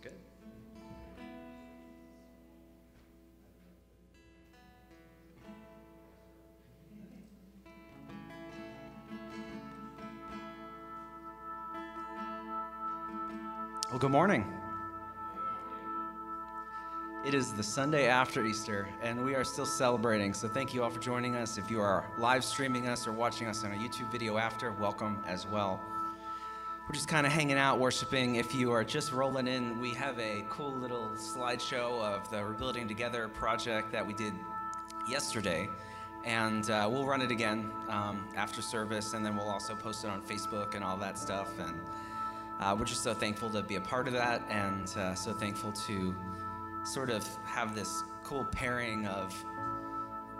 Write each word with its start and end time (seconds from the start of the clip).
Good. 0.00 0.12
Well, 13.90 13.98
good 13.98 14.10
morning. 14.10 14.44
It 17.24 17.34
is 17.34 17.52
the 17.54 17.62
Sunday 17.62 18.06
after 18.06 18.44
Easter, 18.44 18.88
and 19.02 19.24
we 19.24 19.34
are 19.34 19.44
still 19.44 19.66
celebrating. 19.66 20.34
So, 20.34 20.46
thank 20.46 20.74
you 20.74 20.84
all 20.84 20.90
for 20.90 21.00
joining 21.00 21.34
us. 21.34 21.58
If 21.58 21.70
you 21.70 21.80
are 21.80 22.04
live 22.18 22.44
streaming 22.44 22.86
us 22.86 23.06
or 23.06 23.12
watching 23.12 23.48
us 23.48 23.64
on 23.64 23.72
a 23.72 23.76
YouTube 23.76 24.12
video 24.12 24.36
after, 24.36 24.72
welcome 24.72 25.22
as 25.26 25.46
well. 25.46 25.80
We're 26.88 26.94
just 26.94 27.08
kind 27.08 27.26
of 27.26 27.32
hanging 27.32 27.58
out, 27.58 27.80
worshiping. 27.80 28.36
If 28.36 28.54
you 28.54 28.70
are 28.70 28.84
just 28.84 29.10
rolling 29.10 29.48
in, 29.48 29.80
we 29.80 29.90
have 29.94 30.16
a 30.20 30.44
cool 30.48 30.72
little 30.72 31.10
slideshow 31.16 32.00
of 32.00 32.30
the 32.30 32.44
Rebuilding 32.44 32.86
Together 32.86 33.26
project 33.26 33.90
that 33.90 34.06
we 34.06 34.12
did 34.14 34.32
yesterday. 35.08 35.68
And 36.24 36.70
uh, 36.70 36.88
we'll 36.88 37.04
run 37.04 37.22
it 37.22 37.32
again 37.32 37.72
um, 37.88 38.24
after 38.36 38.62
service, 38.62 39.14
and 39.14 39.26
then 39.26 39.36
we'll 39.36 39.48
also 39.48 39.74
post 39.74 40.04
it 40.04 40.10
on 40.10 40.22
Facebook 40.22 40.76
and 40.76 40.84
all 40.84 40.96
that 40.98 41.18
stuff. 41.18 41.48
And 41.58 41.74
uh, 42.60 42.76
we're 42.78 42.84
just 42.84 43.02
so 43.02 43.14
thankful 43.14 43.50
to 43.50 43.62
be 43.62 43.74
a 43.74 43.80
part 43.80 44.06
of 44.06 44.12
that, 44.12 44.42
and 44.48 44.88
uh, 44.96 45.12
so 45.16 45.32
thankful 45.32 45.72
to 45.72 46.14
sort 46.84 47.10
of 47.10 47.28
have 47.46 47.74
this 47.74 48.04
cool 48.22 48.44
pairing 48.44 49.08
of 49.08 49.34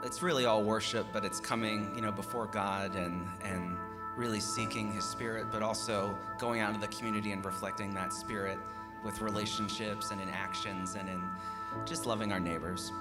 it's 0.05 0.23
really 0.23 0.45
all 0.45 0.63
worship, 0.63 1.09
but 1.13 1.25
it's 1.25 1.41
coming, 1.41 1.93
you 1.97 2.03
know, 2.03 2.13
before 2.13 2.47
God 2.47 2.95
and 2.95 3.27
and 3.43 3.77
really 4.17 4.41
seeking 4.41 4.93
His 4.93 5.05
Spirit, 5.05 5.47
but 5.53 5.63
also 5.63 6.19
going 6.39 6.61
out 6.61 6.75
into 6.75 6.81
the 6.87 6.95
community 6.95 7.33
and 7.33 7.45
reflecting 7.45 7.95
that 7.95 8.13
Spirit 8.13 8.59
with 9.05 9.21
relationships 9.21 10.11
and 10.11 10.21
in 10.21 10.29
actions 10.31 10.97
and 10.97 11.09
in 11.09 11.23
just 11.85 12.07
loving 12.07 12.33
our 12.33 12.41
neighbors. 12.41 12.93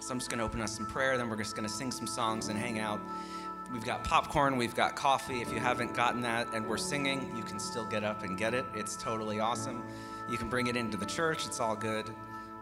So 0.00 0.12
I'm 0.12 0.18
just 0.18 0.30
going 0.30 0.38
to 0.38 0.44
open 0.44 0.60
us 0.60 0.78
in 0.78 0.86
prayer, 0.86 1.16
then 1.16 1.28
we're 1.28 1.36
just 1.36 1.56
going 1.56 1.66
to 1.66 1.72
sing 1.72 1.90
some 1.90 2.06
songs 2.06 2.48
and 2.48 2.58
hang 2.58 2.78
out. 2.78 3.00
We've 3.72 3.84
got 3.84 4.04
popcorn, 4.04 4.56
we've 4.56 4.74
got 4.74 4.94
coffee. 4.94 5.42
If 5.42 5.52
you 5.52 5.58
haven't 5.58 5.94
gotten 5.94 6.22
that 6.22 6.48
and 6.54 6.66
we're 6.66 6.78
singing, 6.78 7.36
you 7.36 7.42
can 7.42 7.58
still 7.58 7.84
get 7.84 8.04
up 8.04 8.22
and 8.22 8.38
get 8.38 8.54
it. 8.54 8.64
It's 8.74 8.96
totally 8.96 9.40
awesome. 9.40 9.82
You 10.28 10.38
can 10.38 10.48
bring 10.48 10.68
it 10.68 10.76
into 10.76 10.96
the 10.96 11.06
church, 11.06 11.46
it's 11.46 11.60
all 11.60 11.76
good. 11.76 12.10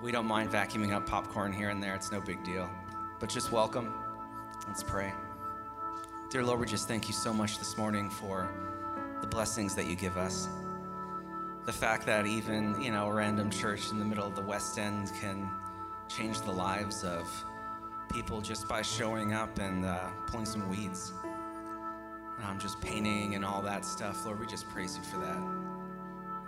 We 0.02 0.12
don't 0.12 0.26
mind 0.26 0.50
vacuuming 0.50 0.92
up 0.92 1.06
popcorn 1.06 1.52
here 1.52 1.70
and 1.70 1.82
there, 1.82 1.94
it's 1.94 2.10
no 2.10 2.20
big 2.20 2.42
deal. 2.44 2.68
But 3.20 3.28
just 3.28 3.52
welcome. 3.52 3.92
Let's 4.66 4.82
pray. 4.82 5.12
Dear 6.28 6.42
Lord, 6.42 6.58
we 6.58 6.66
just 6.66 6.88
thank 6.88 7.06
you 7.06 7.14
so 7.14 7.32
much 7.32 7.56
this 7.56 7.78
morning 7.78 8.10
for 8.10 8.48
the 9.20 9.28
blessings 9.28 9.76
that 9.76 9.86
you 9.86 9.94
give 9.94 10.16
us. 10.16 10.48
The 11.66 11.72
fact 11.72 12.04
that 12.06 12.26
even, 12.26 12.74
you 12.82 12.90
know, 12.90 13.06
a 13.06 13.12
random 13.12 13.48
church 13.48 13.92
in 13.92 14.00
the 14.00 14.04
middle 14.04 14.26
of 14.26 14.34
the 14.34 14.42
West 14.42 14.76
End 14.76 15.12
can 15.20 15.48
change 16.08 16.40
the 16.40 16.50
lives 16.50 17.04
of 17.04 17.28
people 18.12 18.40
just 18.40 18.66
by 18.66 18.82
showing 18.82 19.34
up 19.34 19.56
and 19.60 19.84
uh, 19.84 20.08
pulling 20.26 20.46
some 20.46 20.68
weeds. 20.68 21.12
Um, 22.42 22.58
just 22.58 22.80
painting 22.80 23.36
and 23.36 23.44
all 23.44 23.62
that 23.62 23.84
stuff. 23.84 24.26
Lord, 24.26 24.40
we 24.40 24.46
just 24.46 24.68
praise 24.70 24.96
you 24.96 25.04
for 25.04 25.18
that. 25.18 25.38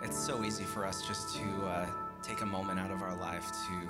It's 0.03 0.19
so 0.19 0.43
easy 0.43 0.65
for 0.65 0.85
us 0.85 1.07
just 1.07 1.37
to 1.37 1.65
uh, 1.67 1.85
take 2.21 2.41
a 2.41 2.45
moment 2.45 2.81
out 2.81 2.91
of 2.91 3.01
our 3.01 3.15
life 3.15 3.47
to 3.47 3.89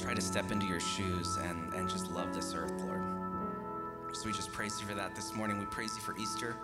try 0.00 0.14
to 0.14 0.20
step 0.20 0.52
into 0.52 0.66
your 0.66 0.80
shoes 0.80 1.38
and, 1.42 1.74
and 1.74 1.90
just 1.90 2.08
love 2.12 2.32
this 2.32 2.54
earth, 2.54 2.72
Lord. 2.82 3.21
So 4.12 4.26
we 4.26 4.32
just 4.32 4.52
praise 4.52 4.78
you 4.80 4.86
for 4.86 4.94
that 4.94 5.14
this 5.14 5.34
morning. 5.34 5.58
We 5.58 5.64
praise 5.66 5.96
you 5.96 6.02
for 6.02 6.14
Easter. 6.18 6.54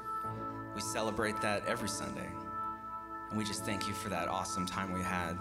We 0.75 0.83
celebrate 0.83 1.41
that 1.41 1.67
every 1.67 1.89
Sunday. 1.89 2.29
And 3.31 3.39
we 3.39 3.45
just 3.45 3.65
thank 3.65 3.89
you 3.89 3.95
for 3.95 4.11
that 4.11 4.29
awesome 4.29 4.67
time 4.67 4.93
we 4.93 5.03
had 5.03 5.39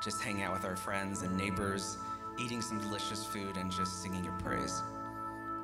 just 0.00 0.22
hanging 0.22 0.42
out 0.44 0.52
with 0.52 0.64
our 0.64 0.76
friends 0.76 1.22
and 1.22 1.36
neighbors, 1.36 1.98
eating 2.38 2.62
some 2.62 2.78
delicious 2.78 3.24
food, 3.26 3.56
and 3.56 3.72
just 3.72 4.02
singing 4.02 4.24
your 4.24 4.34
praise. 4.34 4.82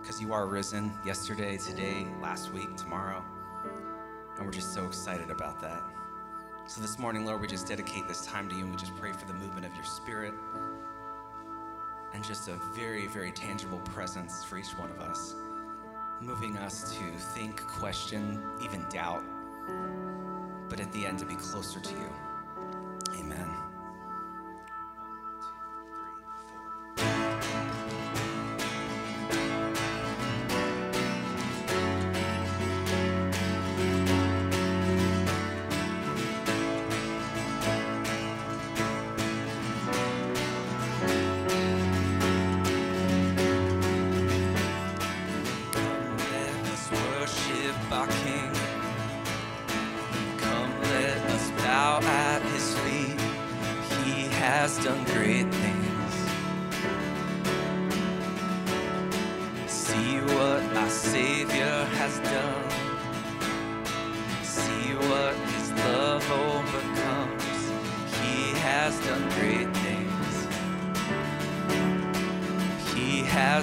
Because 0.01 0.21
you 0.21 0.33
are 0.33 0.47
risen 0.47 0.93
yesterday, 1.07 1.57
today, 1.57 2.07
last 2.21 2.53
week, 2.53 2.77
tomorrow. 2.77 3.25
And 4.37 4.45
we're 4.45 4.53
just 4.53 4.75
so 4.75 4.85
excited 4.85 5.31
about 5.31 5.61
that. 5.61 5.83
So 6.67 6.81
this 6.81 6.99
morning, 6.99 7.25
Lord, 7.25 7.41
we 7.41 7.47
just 7.47 7.69
dedicate 7.69 8.09
this 8.09 8.27
time 8.27 8.49
to 8.49 8.55
you 8.57 8.63
and 8.63 8.71
we 8.73 8.77
just 8.77 8.97
pray 8.97 9.13
for 9.13 9.27
the 9.27 9.35
movement 9.35 9.65
of 9.65 9.75
your 9.77 9.85
spirit 9.85 10.35
and 12.15 12.25
just 12.25 12.49
a 12.49 12.59
very, 12.75 13.07
very 13.07 13.31
tangible 13.33 13.79
presence 13.81 14.43
for 14.45 14.59
each 14.59 14.71
one 14.79 14.91
of 14.91 15.01
us, 15.01 15.35
moving 16.25 16.57
us 16.59 16.95
to 16.95 17.19
think, 17.35 17.61
question, 17.67 18.43
even 18.63 18.85
doubt, 18.89 19.23
but 20.69 20.81
at 20.81 20.91
the 20.93 21.05
end 21.05 21.19
to 21.19 21.27
be 21.27 21.35
closer 21.35 21.81
to 21.81 21.93
you. 21.93 22.11
Amen. 23.19 23.64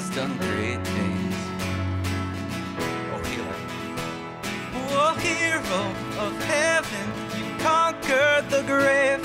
Has 0.01 0.15
done 0.15 0.35
great 0.37 0.81
things. 0.87 1.35
Oh, 3.13 3.21
healer. 3.29 3.57
Oh, 4.93 5.13
hero 5.27 5.81
of 6.25 6.33
heaven, 6.45 7.07
you 7.37 7.45
conquered 7.59 8.49
the 8.49 8.63
grave. 8.63 9.21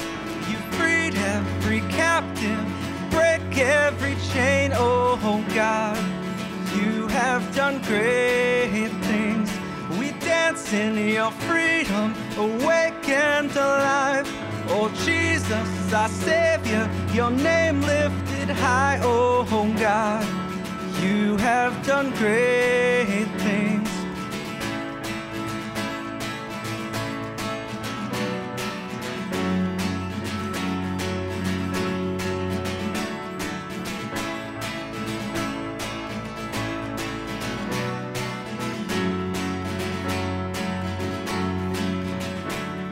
You 0.51 0.59
freed 0.77 1.15
every 1.15 1.81
captive, 2.03 2.65
break 3.11 3.43
every 3.57 4.17
chain. 4.33 4.73
Oh, 4.75 5.19
oh, 5.23 5.45
God, 5.55 5.97
you 6.77 7.09
have 7.09 7.43
done 7.55 7.81
great 7.83 8.91
things. 9.11 9.51
We 9.99 10.11
dance 10.21 10.73
in 10.73 10.95
your 11.09 11.31
freedom, 11.49 12.15
awake 12.37 13.09
and 13.09 13.51
alive. 13.53 14.29
Oh, 14.69 14.89
Jesus, 15.05 15.93
our 15.93 16.09
Savior, 16.09 16.91
your 17.15 17.31
name 17.31 17.81
lifted 17.81 18.51
high. 18.51 19.01
Oh, 19.03 19.47
oh 19.51 19.73
God, 19.79 20.36
you 21.07 21.37
have 21.37 21.75
done 21.87 22.11
great 22.13 23.29
things. 23.39 23.91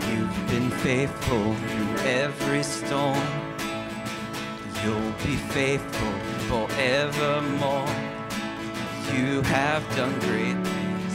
You've 0.09 0.49
been 0.49 0.71
faithful 0.71 1.55
through 1.55 1.97
every 2.07 2.63
storm. 2.63 3.29
You'll 4.83 5.15
be 5.25 5.37
faithful 5.57 6.13
forevermore. 6.49 7.84
Have 9.55 9.87
done 9.95 10.19
great 10.19 10.59
things. 10.67 11.13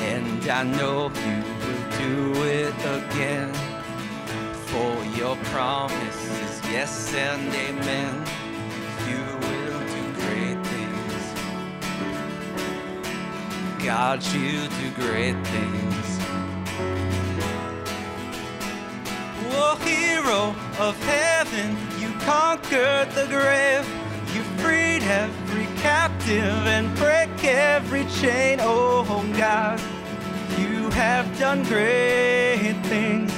And 0.00 0.48
I 0.48 0.62
know 0.62 1.12
you 1.26 1.38
will 1.62 1.84
do 1.98 2.44
it 2.44 2.74
again. 2.96 3.52
For 4.70 5.04
your 5.18 5.36
promise 5.52 6.20
is 6.40 6.62
yes 6.72 7.14
and 7.14 7.52
amen. 7.52 8.24
You 9.06 9.22
will 9.44 9.80
do 9.96 10.02
great 10.22 10.60
things. 10.72 11.22
God, 13.84 14.24
you 14.32 14.66
do 14.80 14.90
great 14.96 15.36
things. 15.48 16.08
Oh, 19.52 19.76
hero 19.84 20.56
of 20.78 20.96
heaven, 21.04 21.76
you 22.00 22.08
conquered 22.20 23.10
the 23.10 23.26
grave. 23.26 23.97
Every 25.10 25.66
captive 25.80 26.66
and 26.66 26.94
break 26.96 27.42
every 27.42 28.04
chain. 28.20 28.58
Oh, 28.60 29.04
God, 29.38 29.80
you 30.58 30.90
have 30.90 31.26
done 31.38 31.62
great 31.64 32.76
things. 32.84 33.32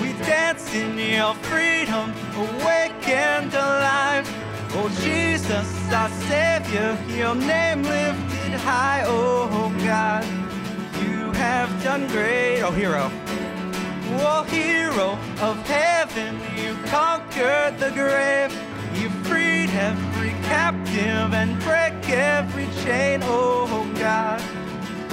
We 0.00 0.12
dance 0.24 0.72
in 0.72 0.96
your 0.96 1.34
freedom, 1.50 2.12
awake 2.36 3.08
and 3.08 3.52
alive. 3.52 4.26
Oh 4.78 4.88
Jesus, 5.02 5.68
our 5.92 6.10
Savior, 6.28 6.96
your 7.08 7.34
name 7.34 7.82
lifted 7.82 8.52
high. 8.60 9.02
Oh 9.06 9.72
God, 9.84 10.24
you 11.02 11.32
have 11.32 11.70
done 11.82 12.06
great. 12.08 12.62
Oh 12.62 12.70
hero. 12.70 13.10
Oh 14.20 14.44
hero 14.44 15.18
of 15.40 15.56
heaven, 15.66 16.38
you 16.56 16.76
conquered 16.86 17.78
the 17.78 17.90
grave. 17.90 18.52
You 18.94 19.08
freed 19.24 19.70
every 19.70 20.15
captive 20.66 21.32
and 21.32 21.52
break 21.60 21.94
every 22.10 22.66
chain. 22.82 23.20
Oh, 23.22 23.68
oh 23.70 23.88
God, 24.00 24.40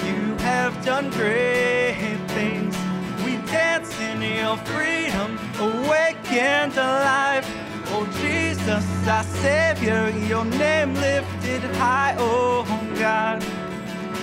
you 0.04 0.36
have 0.38 0.74
done 0.84 1.12
great 1.12 2.18
things. 2.30 2.76
We 3.24 3.34
dance 3.52 3.92
in 4.00 4.20
your 4.24 4.58
freedom, 4.72 5.38
awake 5.60 6.32
and 6.32 6.74
alive. 6.74 7.46
Oh 7.90 8.06
Jesus, 8.20 8.84
our 9.08 9.24
Savior, 9.44 10.10
your 10.28 10.46
name 10.46 10.96
lifted 10.96 11.62
high. 11.76 12.16
Oh, 12.18 12.66
oh 12.68 12.86
God, 12.98 13.44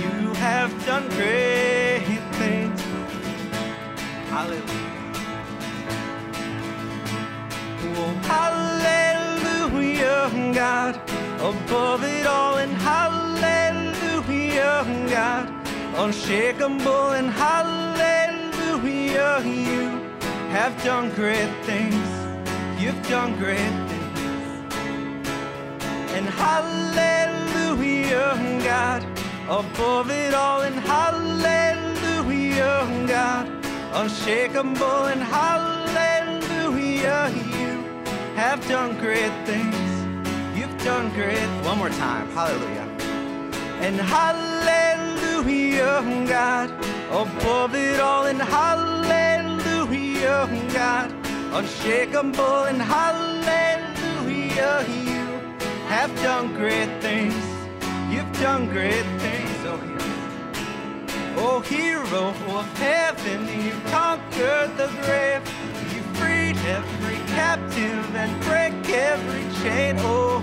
you 0.00 0.34
have 0.34 0.72
done 0.84 1.08
great 1.10 2.22
things. 2.40 2.80
Hallelujah. 4.34 4.80
Oh, 8.02 8.14
hallelujah, 8.32 10.20
God, 10.54 11.19
above 11.40 12.04
it 12.04 12.26
all, 12.26 12.58
and 12.58 12.72
hallelujah, 12.72 14.84
God, 15.08 15.48
unshakable, 15.96 17.12
and 17.12 17.30
hallelujah, 17.30 19.40
you 19.44 19.88
have 20.50 20.76
done 20.84 21.08
great 21.14 21.48
things. 21.64 21.96
You've 22.78 23.02
done 23.08 23.38
great 23.38 23.72
things. 23.88 24.18
And 26.12 26.28
hallelujah, 26.28 28.36
God, 28.62 29.02
above 29.48 30.10
it 30.10 30.34
all, 30.34 30.60
and 30.60 30.74
hallelujah, 30.74 32.86
God, 33.08 33.48
unshakable, 33.94 35.06
and 35.06 35.22
hallelujah, 35.22 37.30
you 37.56 37.82
have 38.36 38.60
done 38.68 38.98
great 38.98 39.32
things. 39.46 39.89
Done 40.84 41.10
great. 41.12 41.48
One 41.64 41.78
more 41.78 41.90
time. 41.90 42.28
Hallelujah. 42.30 42.86
And 43.80 43.96
hallelujah, 43.96 46.02
oh 46.04 46.26
God, 46.26 46.70
above 47.10 47.74
it 47.74 47.98
all, 47.98 48.26
and 48.26 48.42
hallelujah, 48.42 50.46
oh 50.50 50.68
God, 50.74 51.10
unshakable, 51.54 52.64
and 52.64 52.82
hallelujah, 52.82 54.84
you 54.86 55.24
have 55.88 56.14
done 56.22 56.52
great 56.52 56.90
things. 57.00 57.34
You've 58.10 58.30
done 58.38 58.66
great 58.66 59.06
things, 59.18 59.64
oh 59.64 59.78
hero. 59.78 59.98
Oh 61.38 61.60
hero 61.60 62.34
of 62.58 62.78
heaven, 62.78 63.48
you 63.64 63.72
conquered 63.90 64.76
the 64.76 64.88
grave. 65.06 65.42
Every 66.66 67.16
captive 67.34 68.14
and 68.14 68.42
break 68.42 68.74
every 68.90 69.46
chain, 69.62 69.96
oh 70.00 70.42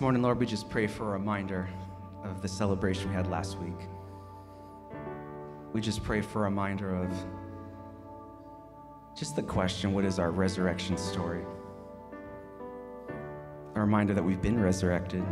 Morning, 0.00 0.22
Lord, 0.22 0.38
we 0.38 0.46
just 0.46 0.70
pray 0.70 0.86
for 0.86 1.08
a 1.08 1.12
reminder 1.12 1.68
of 2.22 2.40
the 2.40 2.48
celebration 2.48 3.08
we 3.08 3.14
had 3.14 3.26
last 3.26 3.58
week. 3.58 3.88
We 5.72 5.80
just 5.80 6.04
pray 6.04 6.20
for 6.20 6.40
a 6.40 6.42
reminder 6.44 6.94
of 6.94 7.12
just 9.16 9.34
the 9.34 9.42
question 9.42 9.92
what 9.92 10.04
is 10.04 10.18
our 10.18 10.30
resurrection 10.30 10.96
story? 10.96 11.44
a 13.78 13.80
reminder 13.80 14.12
that 14.12 14.22
we've 14.22 14.42
been 14.42 14.60
resurrected 14.60 15.24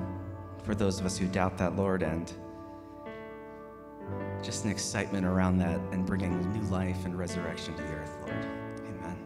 for 0.62 0.74
those 0.74 1.00
of 1.00 1.06
us 1.06 1.18
who 1.18 1.26
doubt 1.26 1.58
that, 1.58 1.74
Lord, 1.74 2.02
and 2.02 2.32
just 4.42 4.64
an 4.64 4.70
excitement 4.70 5.26
around 5.26 5.58
that 5.58 5.80
and 5.90 6.06
bringing 6.06 6.40
new 6.52 6.62
life 6.68 7.04
and 7.04 7.18
resurrection 7.18 7.74
to 7.76 7.82
the 7.82 7.92
earth, 7.92 8.16
Lord. 8.20 8.46
Amen. 8.86 9.16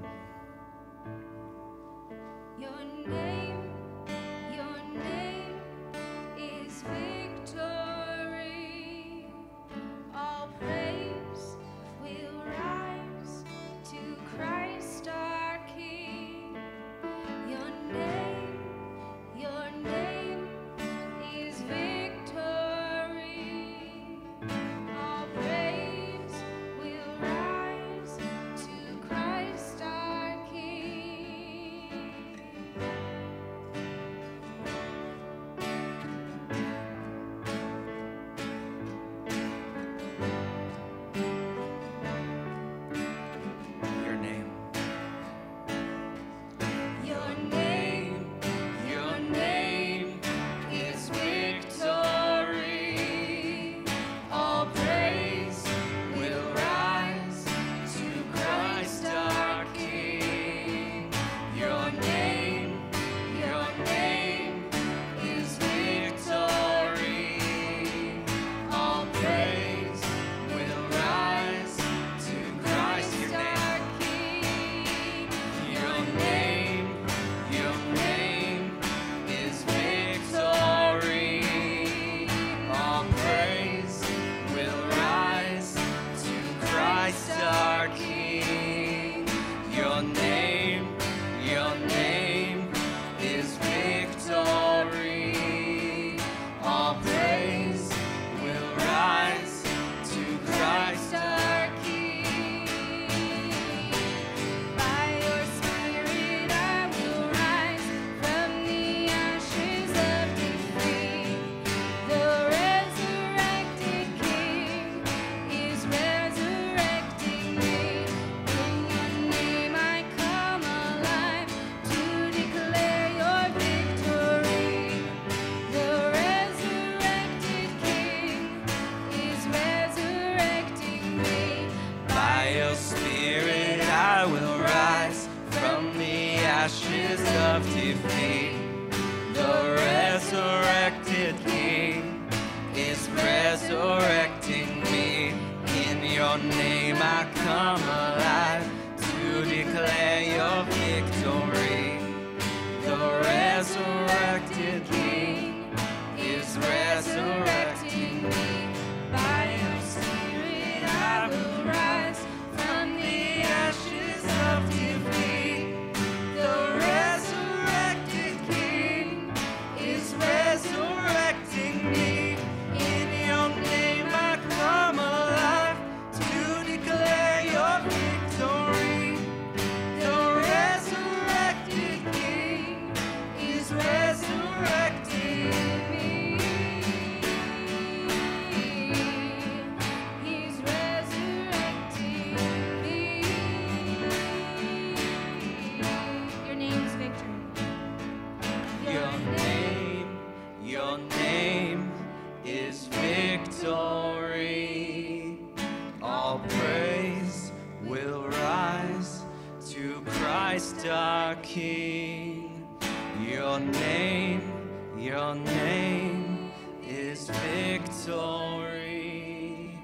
Victory. 217.87 219.79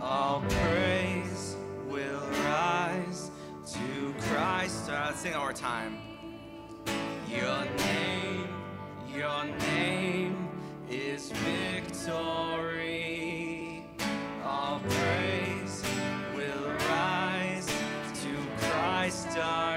All 0.00 0.42
praise 0.48 1.56
will 1.88 2.20
rise 2.44 3.30
to 3.72 4.14
Christ 4.28 4.86
So 4.86 4.92
our 4.92 5.06
let's 5.06 5.20
sing 5.20 5.32
it 5.32 5.36
one 5.36 5.44
more 5.44 5.52
time. 5.52 5.98
your 7.28 7.64
name, 7.76 8.48
your 9.14 9.44
name 9.44 10.48
is 10.90 11.30
victory. 11.32 12.80
All 14.44 14.80
praise 14.80 15.82
will 16.34 16.72
rise 16.88 17.66
to 17.66 18.36
Christ 18.66 19.28
uh, 19.36 19.69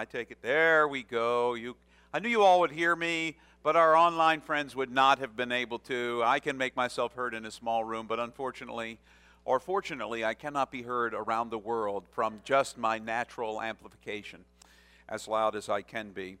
I 0.00 0.06
take 0.06 0.30
it. 0.30 0.38
There 0.40 0.88
we 0.88 1.02
go. 1.02 1.52
You, 1.52 1.76
I 2.14 2.20
knew 2.20 2.30
you 2.30 2.42
all 2.42 2.60
would 2.60 2.70
hear 2.70 2.96
me, 2.96 3.36
but 3.62 3.76
our 3.76 3.94
online 3.94 4.40
friends 4.40 4.74
would 4.74 4.90
not 4.90 5.18
have 5.18 5.36
been 5.36 5.52
able 5.52 5.78
to. 5.80 6.22
I 6.24 6.40
can 6.40 6.56
make 6.56 6.74
myself 6.74 7.12
heard 7.12 7.34
in 7.34 7.44
a 7.44 7.50
small 7.50 7.84
room, 7.84 8.06
but 8.06 8.18
unfortunately, 8.18 8.98
or 9.44 9.60
fortunately, 9.60 10.24
I 10.24 10.32
cannot 10.32 10.72
be 10.72 10.80
heard 10.80 11.12
around 11.12 11.50
the 11.50 11.58
world 11.58 12.04
from 12.12 12.40
just 12.44 12.78
my 12.78 12.96
natural 12.98 13.60
amplification, 13.60 14.46
as 15.06 15.28
loud 15.28 15.54
as 15.54 15.68
I 15.68 15.82
can 15.82 16.12
be. 16.12 16.38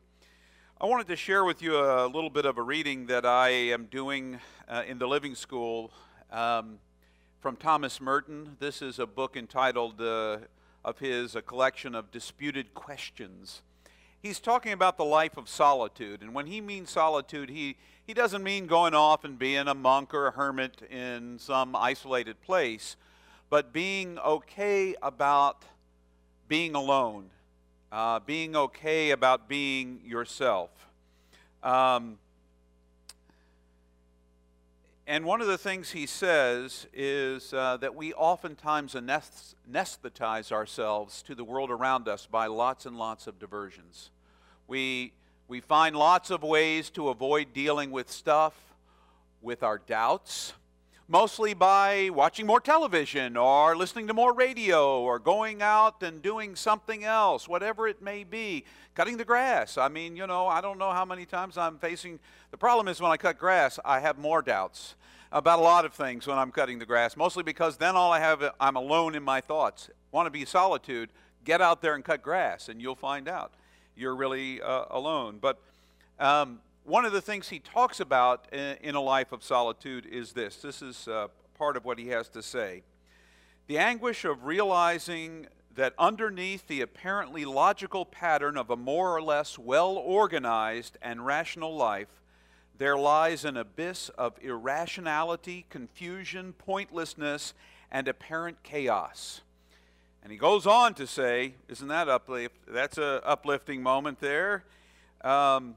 I 0.80 0.86
wanted 0.86 1.08
to 1.08 1.16
share 1.16 1.44
with 1.44 1.60
you 1.60 1.76
a 1.76 2.06
little 2.06 2.30
bit 2.30 2.46
of 2.46 2.56
a 2.56 2.62
reading 2.62 3.08
that 3.08 3.26
I 3.26 3.50
am 3.50 3.88
doing 3.90 4.40
uh, 4.70 4.84
in 4.88 4.96
the 4.96 5.06
Living 5.06 5.34
School 5.34 5.90
um, 6.32 6.78
from 7.40 7.56
Thomas 7.56 8.00
Merton. 8.00 8.56
This 8.58 8.80
is 8.80 8.98
a 8.98 9.06
book 9.06 9.36
entitled 9.36 10.00
uh, 10.00 10.38
of 10.84 10.98
his, 10.98 11.34
a 11.34 11.42
collection 11.42 11.94
of 11.94 12.10
disputed 12.10 12.74
questions. 12.74 13.62
He's 14.22 14.40
talking 14.40 14.72
about 14.72 14.96
the 14.96 15.04
life 15.04 15.36
of 15.36 15.48
solitude, 15.48 16.22
and 16.22 16.34
when 16.34 16.46
he 16.46 16.60
means 16.60 16.90
solitude, 16.90 17.50
he, 17.50 17.76
he 18.06 18.14
doesn't 18.14 18.42
mean 18.42 18.66
going 18.66 18.94
off 18.94 19.24
and 19.24 19.38
being 19.38 19.68
a 19.68 19.74
monk 19.74 20.12
or 20.12 20.26
a 20.26 20.30
hermit 20.32 20.82
in 20.90 21.38
some 21.38 21.74
isolated 21.74 22.40
place, 22.42 22.96
but 23.48 23.72
being 23.72 24.18
okay 24.18 24.94
about 25.02 25.64
being 26.48 26.74
alone 26.74 27.30
uh, 27.92 28.20
being 28.20 28.54
okay 28.54 29.10
about 29.10 29.48
being 29.48 30.00
yourself. 30.04 30.70
Um, 31.62 32.18
and 35.10 35.24
one 35.24 35.40
of 35.40 35.48
the 35.48 35.58
things 35.58 35.90
he 35.90 36.06
says 36.06 36.86
is 36.94 37.52
uh, 37.52 37.76
that 37.78 37.96
we 37.96 38.12
oftentimes 38.12 38.94
anes- 38.94 39.56
anesthetize 39.68 40.52
ourselves 40.52 41.20
to 41.22 41.34
the 41.34 41.42
world 41.42 41.68
around 41.72 42.06
us 42.06 42.28
by 42.30 42.46
lots 42.46 42.86
and 42.86 42.96
lots 42.96 43.26
of 43.26 43.36
diversions. 43.40 44.10
We, 44.68 45.12
we 45.48 45.58
find 45.58 45.96
lots 45.96 46.30
of 46.30 46.44
ways 46.44 46.90
to 46.90 47.08
avoid 47.08 47.52
dealing 47.52 47.90
with 47.90 48.08
stuff, 48.08 48.54
with 49.42 49.64
our 49.64 49.78
doubts, 49.78 50.52
mostly 51.10 51.54
by 51.54 52.08
watching 52.10 52.46
more 52.46 52.60
television 52.60 53.36
or 53.36 53.76
listening 53.76 54.06
to 54.06 54.14
more 54.14 54.32
radio 54.32 55.00
or 55.00 55.18
going 55.18 55.60
out 55.60 56.04
and 56.04 56.22
doing 56.22 56.54
something 56.54 57.02
else, 57.02 57.48
whatever 57.48 57.88
it 57.88 58.00
may 58.00 58.22
be. 58.22 58.64
Cutting 58.94 59.16
the 59.16 59.24
grass. 59.24 59.76
I 59.76 59.88
mean, 59.88 60.16
you 60.16 60.24
know, 60.28 60.46
I 60.46 60.60
don't 60.60 60.78
know 60.78 60.92
how 60.92 61.04
many 61.04 61.26
times 61.26 61.58
I'm 61.58 61.78
facing. 61.78 62.20
The 62.52 62.56
problem 62.56 62.86
is 62.86 63.00
when 63.00 63.10
I 63.10 63.16
cut 63.16 63.38
grass, 63.38 63.80
I 63.84 63.98
have 63.98 64.18
more 64.18 64.40
doubts 64.40 64.94
about 65.32 65.58
a 65.58 65.62
lot 65.62 65.84
of 65.84 65.92
things 65.94 66.28
when 66.28 66.38
I'm 66.38 66.52
cutting 66.52 66.78
the 66.78 66.86
grass, 66.86 67.16
mostly 67.16 67.42
because 67.42 67.76
then 67.76 67.96
all 67.96 68.12
I 68.12 68.20
have, 68.20 68.54
I'm 68.60 68.76
alone 68.76 69.16
in 69.16 69.24
my 69.24 69.40
thoughts. 69.40 69.90
Want 70.12 70.26
to 70.26 70.30
be 70.30 70.44
solitude? 70.44 71.10
Get 71.44 71.60
out 71.60 71.82
there 71.82 71.96
and 71.96 72.04
cut 72.04 72.22
grass, 72.22 72.68
and 72.68 72.80
you'll 72.80 72.94
find 72.94 73.28
out 73.28 73.52
you're 73.96 74.14
really 74.14 74.62
uh, 74.62 74.84
alone. 74.90 75.38
But 75.40 75.58
um, 76.20 76.60
one 76.84 77.04
of 77.04 77.12
the 77.12 77.20
things 77.20 77.48
he 77.48 77.58
talks 77.58 78.00
about 78.00 78.46
in, 78.52 78.94
a 78.94 79.00
life 79.00 79.32
of 79.32 79.44
solitude 79.44 80.06
is 80.06 80.32
this. 80.32 80.56
This 80.56 80.82
is 80.82 81.08
uh, 81.08 81.28
part 81.56 81.76
of 81.76 81.84
what 81.84 81.98
he 81.98 82.08
has 82.08 82.28
to 82.30 82.42
say. 82.42 82.82
The 83.66 83.78
anguish 83.78 84.24
of 84.24 84.44
realizing 84.44 85.46
that 85.76 85.94
underneath 85.98 86.66
the 86.66 86.80
apparently 86.80 87.44
logical 87.44 88.04
pattern 88.04 88.56
of 88.56 88.70
a 88.70 88.76
more 88.76 89.14
or 89.14 89.22
less 89.22 89.58
well 89.58 89.92
organized 89.92 90.98
and 91.00 91.24
rational 91.24 91.76
life, 91.76 92.20
there 92.78 92.96
lies 92.96 93.44
an 93.44 93.56
abyss 93.56 94.08
of 94.10 94.34
irrationality, 94.40 95.66
confusion, 95.68 96.54
pointlessness, 96.54 97.54
and 97.90 98.08
apparent 98.08 98.62
chaos. 98.62 99.42
And 100.22 100.32
he 100.32 100.38
goes 100.38 100.66
on 100.66 100.94
to 100.94 101.06
say, 101.06 101.54
isn't 101.68 101.88
that 101.88 102.08
uplift? 102.08 102.56
That's 102.66 102.98
a 102.98 103.22
uplifting 103.24 103.82
moment 103.82 104.20
there. 104.20 104.64
Um, 105.22 105.76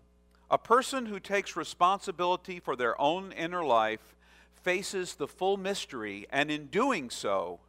a 0.50 0.58
person 0.58 1.08
who 1.08 1.20
takes 1.20 1.56
responsibility 1.56 2.60
for 2.60 2.76
their 2.76 3.00
own 3.00 3.32
inner 3.32 3.64
life 3.64 4.16
faces 4.62 5.16
the 5.16 5.28
full 5.28 5.58
mystery, 5.58 6.26
and 6.30 6.50
in 6.50 6.68
doing 6.68 7.10
so, 7.10 7.60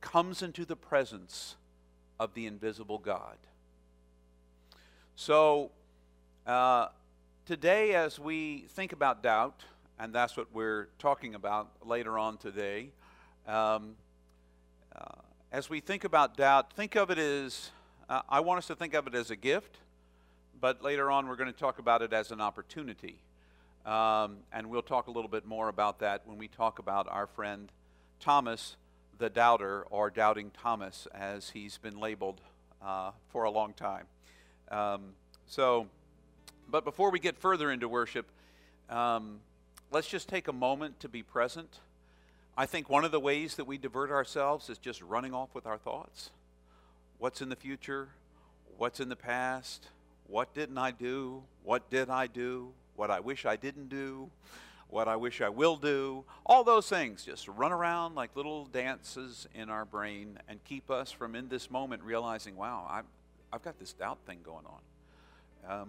comes 0.00 0.42
into 0.42 0.64
the 0.64 0.76
presence 0.76 1.56
of 2.18 2.34
the 2.34 2.46
invisible 2.46 2.98
God. 2.98 3.36
So, 5.16 5.70
uh, 6.46 6.88
today, 7.46 7.94
as 7.94 8.18
we 8.18 8.66
think 8.70 8.92
about 8.92 9.22
doubt, 9.22 9.62
and 9.98 10.12
that's 10.12 10.36
what 10.36 10.48
we're 10.52 10.88
talking 10.98 11.34
about 11.34 11.68
later 11.84 12.18
on 12.18 12.36
today, 12.36 12.90
um, 13.46 13.94
uh, 14.94 15.04
as 15.52 15.70
we 15.70 15.80
think 15.80 16.02
about 16.02 16.36
doubt, 16.36 16.72
think 16.72 16.96
of 16.96 17.10
it 17.10 17.18
as, 17.18 17.70
uh, 18.08 18.22
I 18.28 18.40
want 18.40 18.58
us 18.58 18.66
to 18.66 18.74
think 18.74 18.94
of 18.94 19.06
it 19.06 19.14
as 19.14 19.30
a 19.30 19.36
gift, 19.36 19.78
but 20.64 20.82
later 20.82 21.10
on 21.10 21.28
we're 21.28 21.36
going 21.36 21.52
to 21.52 21.58
talk 21.58 21.78
about 21.78 22.00
it 22.00 22.14
as 22.14 22.30
an 22.30 22.40
opportunity. 22.40 23.18
Um, 23.84 24.38
and 24.50 24.70
we'll 24.70 24.80
talk 24.80 25.08
a 25.08 25.10
little 25.10 25.28
bit 25.28 25.44
more 25.44 25.68
about 25.68 25.98
that 25.98 26.22
when 26.24 26.38
we 26.38 26.48
talk 26.48 26.78
about 26.78 27.06
our 27.06 27.26
friend 27.26 27.70
Thomas 28.18 28.76
the 29.18 29.28
Doubter, 29.28 29.82
or 29.90 30.08
Doubting 30.08 30.50
Thomas, 30.62 31.06
as 31.14 31.50
he's 31.50 31.76
been 31.76 32.00
labeled 32.00 32.40
uh, 32.82 33.10
for 33.28 33.44
a 33.44 33.50
long 33.50 33.74
time. 33.74 34.06
Um, 34.70 35.12
so, 35.46 35.86
but 36.70 36.82
before 36.82 37.10
we 37.10 37.18
get 37.18 37.36
further 37.36 37.70
into 37.70 37.86
worship, 37.86 38.24
um, 38.88 39.40
let's 39.92 40.08
just 40.08 40.30
take 40.30 40.48
a 40.48 40.52
moment 40.54 40.98
to 41.00 41.10
be 41.10 41.22
present 41.22 41.78
I 42.56 42.64
think 42.64 42.88
one 42.88 43.04
of 43.04 43.10
the 43.10 43.20
ways 43.20 43.56
that 43.56 43.66
we 43.66 43.76
divert 43.76 44.10
ourselves 44.10 44.70
is 44.70 44.78
just 44.78 45.02
running 45.02 45.34
off 45.34 45.54
with 45.54 45.66
our 45.66 45.76
thoughts. 45.76 46.30
What's 47.18 47.42
in 47.42 47.50
the 47.50 47.56
future? 47.56 48.08
What's 48.78 48.98
in 48.98 49.10
the 49.10 49.16
past? 49.16 49.88
What 50.26 50.54
didn't 50.54 50.78
I 50.78 50.90
do? 50.90 51.42
What 51.62 51.90
did 51.90 52.10
I 52.10 52.26
do? 52.26 52.72
What 52.96 53.10
I 53.10 53.20
wish 53.20 53.44
I 53.44 53.56
didn't 53.56 53.88
do? 53.88 54.30
What 54.88 55.08
I 55.08 55.16
wish 55.16 55.40
I 55.40 55.48
will 55.48 55.76
do? 55.76 56.24
All 56.46 56.62
those 56.62 56.88
things 56.88 57.24
just 57.24 57.48
run 57.48 57.72
around 57.72 58.14
like 58.14 58.36
little 58.36 58.66
dances 58.66 59.48
in 59.54 59.68
our 59.68 59.84
brain 59.84 60.38
and 60.48 60.62
keep 60.64 60.90
us 60.90 61.10
from 61.10 61.34
in 61.34 61.48
this 61.48 61.70
moment 61.70 62.02
realizing, 62.02 62.56
wow, 62.56 62.86
I've, 62.88 63.04
I've 63.52 63.62
got 63.62 63.78
this 63.78 63.92
doubt 63.92 64.18
thing 64.26 64.38
going 64.44 64.64
on. 64.66 65.80
Um, 65.80 65.88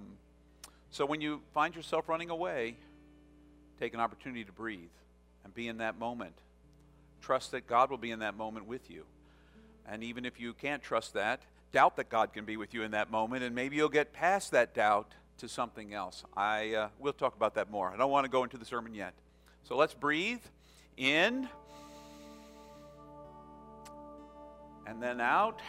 so 0.90 1.06
when 1.06 1.22
you 1.22 1.42
find 1.54 1.76
yourself 1.76 2.10
running 2.10 2.30
away, 2.30 2.76
take 3.80 3.94
an 3.94 4.00
opportunity 4.00 4.44
to 4.44 4.52
breathe 4.52 4.90
and 5.44 5.54
be 5.54 5.68
in 5.68 5.78
that 5.78 6.00
moment. 6.00 6.34
Trust 7.22 7.52
that 7.52 7.68
God 7.68 7.90
will 7.90 7.98
be 7.98 8.12
in 8.12 8.20
that 8.20 8.36
moment 8.36 8.66
with 8.66 8.90
you. 8.90 9.04
And 9.88 10.04
even 10.04 10.26
if 10.26 10.40
you 10.40 10.54
can't 10.54 10.82
trust 10.82 11.14
that, 11.14 11.42
doubt 11.76 11.98
that 11.98 12.08
God 12.08 12.32
can 12.32 12.46
be 12.46 12.56
with 12.56 12.74
you 12.74 12.84
in 12.84 12.92
that 12.92 13.12
moment, 13.12 13.44
and 13.44 13.54
maybe 13.54 13.76
you'll 13.76 13.90
get 13.90 14.14
past 14.14 14.52
that 14.52 14.74
doubt 14.74 15.12
to 15.40 15.50
something 15.50 15.94
else. 15.94 16.24
I 16.34 16.74
uh, 16.74 16.88
we'll 17.00 17.12
talk 17.12 17.36
about 17.36 17.56
that 17.56 17.70
more. 17.70 17.92
I 17.92 17.98
don't 17.98 18.10
want 18.10 18.24
to 18.24 18.32
go 18.32 18.46
into 18.46 18.58
the 18.58 18.64
sermon 18.64 18.96
yet. 18.96 19.14
So 19.66 19.76
let's 19.76 19.94
breathe 19.94 20.40
in 20.96 21.50
and 24.88 25.04
then 25.04 25.20
out. 25.20 25.60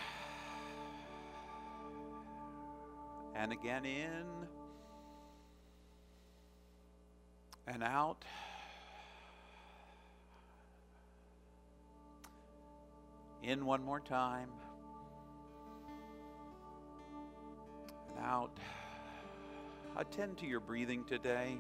And 3.35 3.51
again 3.51 3.85
in 3.85 4.47
and 7.67 7.83
out. 7.83 8.25
In 13.43 13.67
one 13.67 13.83
more 13.83 13.99
time. 13.99 14.51
Out. 18.23 18.51
Attend 19.97 20.39
to 20.39 20.47
your 20.47 20.61
breathing 20.61 21.05
today. 21.05 21.59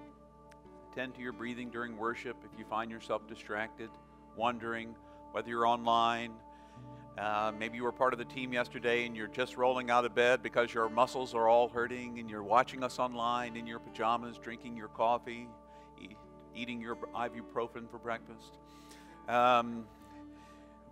Attend 0.92 1.14
to 1.14 1.20
your 1.20 1.32
breathing 1.32 1.70
during 1.70 1.96
worship 1.96 2.36
if 2.44 2.58
you 2.58 2.64
find 2.64 2.90
yourself 2.90 3.26
distracted, 3.28 3.90
wondering 4.36 4.94
whether 5.32 5.48
you're 5.48 5.66
online. 5.66 6.32
Uh, 7.18 7.52
maybe 7.58 7.76
you 7.76 7.84
were 7.84 7.92
part 7.92 8.12
of 8.12 8.18
the 8.18 8.24
team 8.26 8.52
yesterday 8.52 9.06
and 9.06 9.16
you're 9.16 9.26
just 9.26 9.56
rolling 9.56 9.90
out 9.90 10.04
of 10.04 10.14
bed 10.14 10.42
because 10.42 10.72
your 10.74 10.88
muscles 10.88 11.34
are 11.34 11.48
all 11.48 11.68
hurting 11.68 12.18
and 12.18 12.28
you're 12.28 12.42
watching 12.42 12.82
us 12.82 12.98
online 12.98 13.56
in 13.56 13.66
your 13.66 13.78
pajamas, 13.78 14.36
drinking 14.38 14.76
your 14.76 14.88
coffee, 14.88 15.48
eating 16.54 16.80
your 16.80 16.96
ibuprofen 17.14 17.90
for 17.90 17.98
breakfast. 17.98 18.58
Um, 19.28 19.86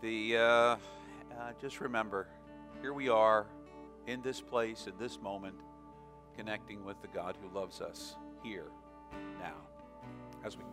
the 0.00 0.36
uh, 0.36 0.42
uh, 0.42 0.76
just 1.60 1.80
remember, 1.80 2.26
here 2.80 2.92
we 2.92 3.08
are 3.08 3.46
in 4.06 4.20
this 4.22 4.40
place, 4.40 4.86
in 4.86 4.92
this 4.98 5.20
moment, 5.20 5.56
connecting 6.36 6.84
with 6.84 7.00
the 7.00 7.08
God 7.08 7.36
who 7.40 7.58
loves 7.58 7.80
us 7.80 8.16
here, 8.42 8.66
now, 9.40 9.54
as 10.44 10.56
we. 10.56 10.64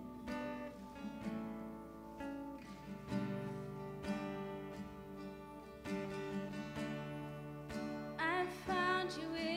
I 8.19 8.45
found 8.67 9.11
you 9.19 9.50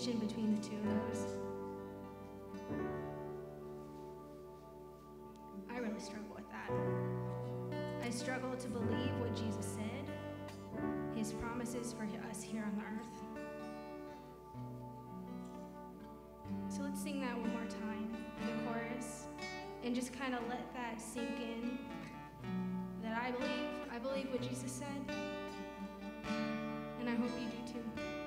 tension 0.00 0.18
between 0.18 0.58
the 0.58 0.66
two 0.66 0.76
of 0.76 0.84
those. 0.84 1.26
I 5.70 5.76
really 5.78 6.00
struggle 6.00 6.34
with 6.34 6.48
that. 6.50 6.70
I 8.02 8.10
struggle 8.10 8.56
to 8.56 8.68
believe 8.68 9.12
what 9.18 9.34
Jesus 9.36 9.66
said, 9.66 10.08
his 11.14 11.32
promises 11.32 11.92
for 11.92 12.04
us 12.30 12.42
here 12.42 12.64
on 12.64 12.76
the 12.76 12.82
earth. 12.82 13.18
So 16.74 16.82
let's 16.82 17.02
sing 17.02 17.20
that 17.20 17.38
one 17.38 17.52
more 17.52 17.66
time, 17.66 18.16
the 18.46 18.52
chorus, 18.64 19.26
and 19.84 19.94
just 19.94 20.18
kind 20.18 20.34
of 20.34 20.40
let 20.48 20.72
that 20.72 20.98
sink 20.98 21.40
in 21.40 21.78
that 23.02 23.20
I 23.20 23.32
believe, 23.32 23.68
I 23.92 23.98
believe 23.98 24.30
what 24.30 24.40
Jesus 24.48 24.72
said, 24.72 25.14
and 27.00 27.08
I 27.08 27.14
hope 27.14 27.30
you 27.38 27.48
do 27.48 27.72
too. 27.74 28.19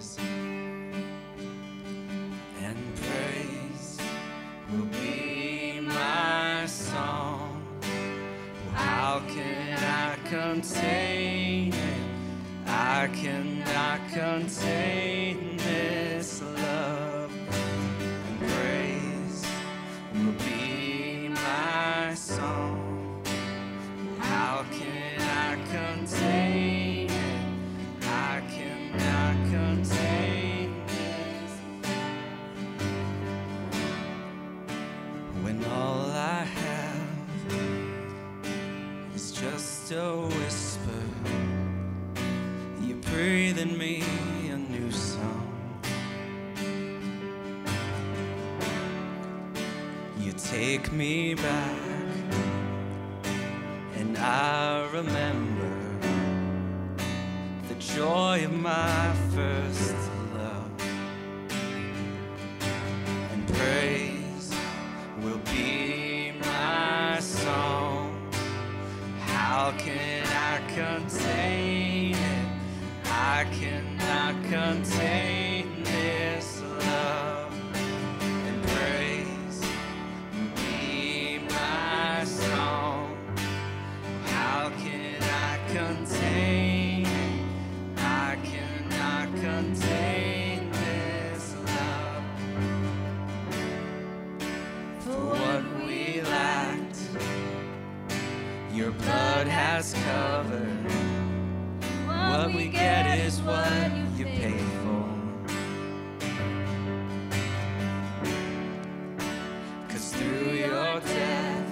eyes. 0.00 0.39
Your 98.80 98.92
blood 98.92 99.46
has 99.46 99.92
covered. 99.92 100.90
What 102.06 102.54
we 102.54 102.68
get 102.68 103.18
is 103.18 103.38
what 103.42 103.92
you 104.16 104.24
paid 104.24 104.68
for. 104.80 105.04
Cause 109.86 110.14
through 110.14 110.52
your 110.64 110.98
death, 111.00 111.68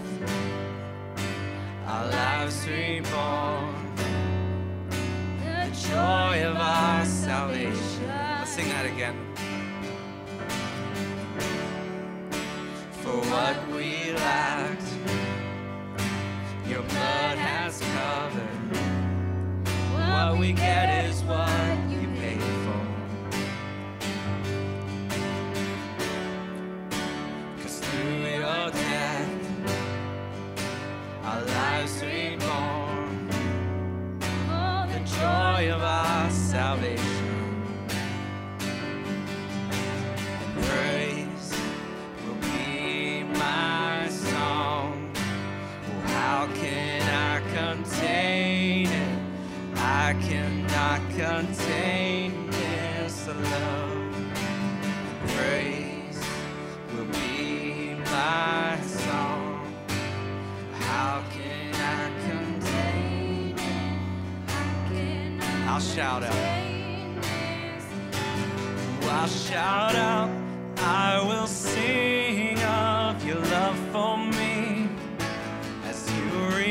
our 1.87 2.07
lives 2.11 2.69
reborn. 2.69 3.75
The 5.41 5.89
joy 5.89 6.45
of 6.45 6.57
our 6.57 7.07
salvation. 7.07 8.07
Let's 8.07 8.51
sing 8.51 8.69
that 8.69 8.85
again. 8.85 9.17
For 13.01 13.17
what 13.33 13.57
we 13.69 14.13
lack. 14.13 14.58
What 19.93 20.39
we 20.39 20.53
get 20.53 21.05
is 21.07 21.23
what. 21.23 21.68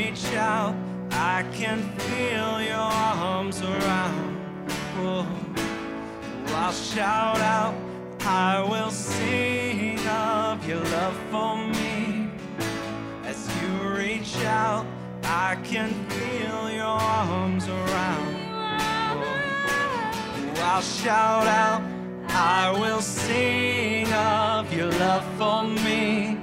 Reach 0.08 0.36
out, 0.36 0.74
I 1.10 1.44
can 1.52 1.82
feel 1.98 2.62
your 2.62 2.76
arms 2.76 3.62
around. 3.62 4.36
Oh, 4.98 5.26
I'll 6.48 6.72
shout 6.72 7.40
out, 7.40 7.74
I 8.20 8.62
will 8.62 8.90
sing 8.90 9.98
of 10.06 10.66
your 10.68 10.82
love 10.84 11.16
for 11.30 11.56
me. 11.56 12.30
As 13.24 13.48
you 13.60 13.88
reach 13.90 14.36
out, 14.44 14.86
I 15.24 15.56
can 15.64 15.90
feel 16.10 16.70
your 16.70 16.84
arms 16.84 17.68
I 22.40 22.70
will 22.70 23.00
sing 23.00 24.06
of 24.12 24.72
your 24.72 24.92
love 24.92 25.24
for 25.36 25.64
me. 25.64 26.38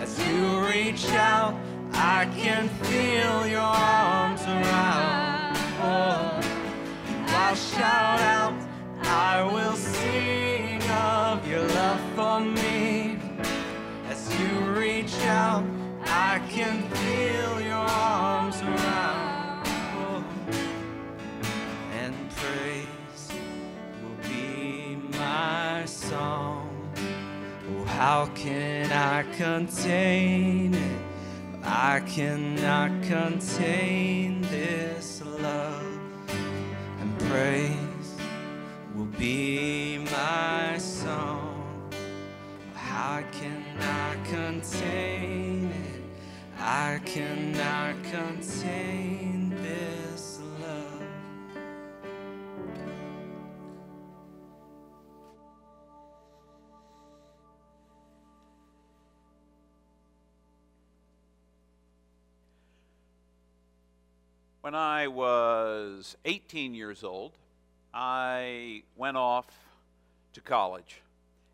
As 0.00 0.16
you 0.24 0.64
reach 0.64 1.08
out, 1.08 1.56
I 1.92 2.26
can 2.36 2.68
feel 2.84 3.48
your 3.48 3.60
arms 3.60 4.42
around. 4.42 5.56
Oh, 5.80 6.40
I 7.26 7.54
shout 7.54 8.20
out, 8.20 8.54
I 9.02 9.42
will 9.42 9.74
sing 9.74 10.80
of 10.88 11.48
your 11.48 11.66
love 11.66 12.00
for 12.14 12.38
me. 12.38 13.18
As 14.08 14.32
you 14.38 14.50
reach 14.70 15.18
out, 15.24 15.64
I 16.06 16.40
can 16.48 16.80
feel 16.90 17.60
your 17.60 17.71
how 27.98 28.26
can 28.34 28.90
I 28.92 29.22
contain 29.36 30.74
it? 30.74 30.98
I 31.62 32.00
cannot 32.00 32.90
contain 33.02 34.42
this 34.42 35.22
love 35.22 36.00
and 37.00 37.18
praise 37.28 38.16
will 38.94 39.12
be 39.18 39.98
my 39.98 40.78
song. 40.78 41.90
How 42.74 43.22
can 43.32 43.62
I 43.80 44.02
contain 44.24 45.70
it. 45.70 46.02
I 46.58 47.00
cannot 47.04 48.02
contain 48.04 49.50
this 49.62 50.11
When 64.62 64.76
I 64.76 65.08
was 65.08 66.16
18 66.24 66.72
years 66.72 67.02
old, 67.02 67.32
I 67.92 68.84
went 68.96 69.16
off 69.16 69.48
to 70.34 70.40
college. 70.40 71.02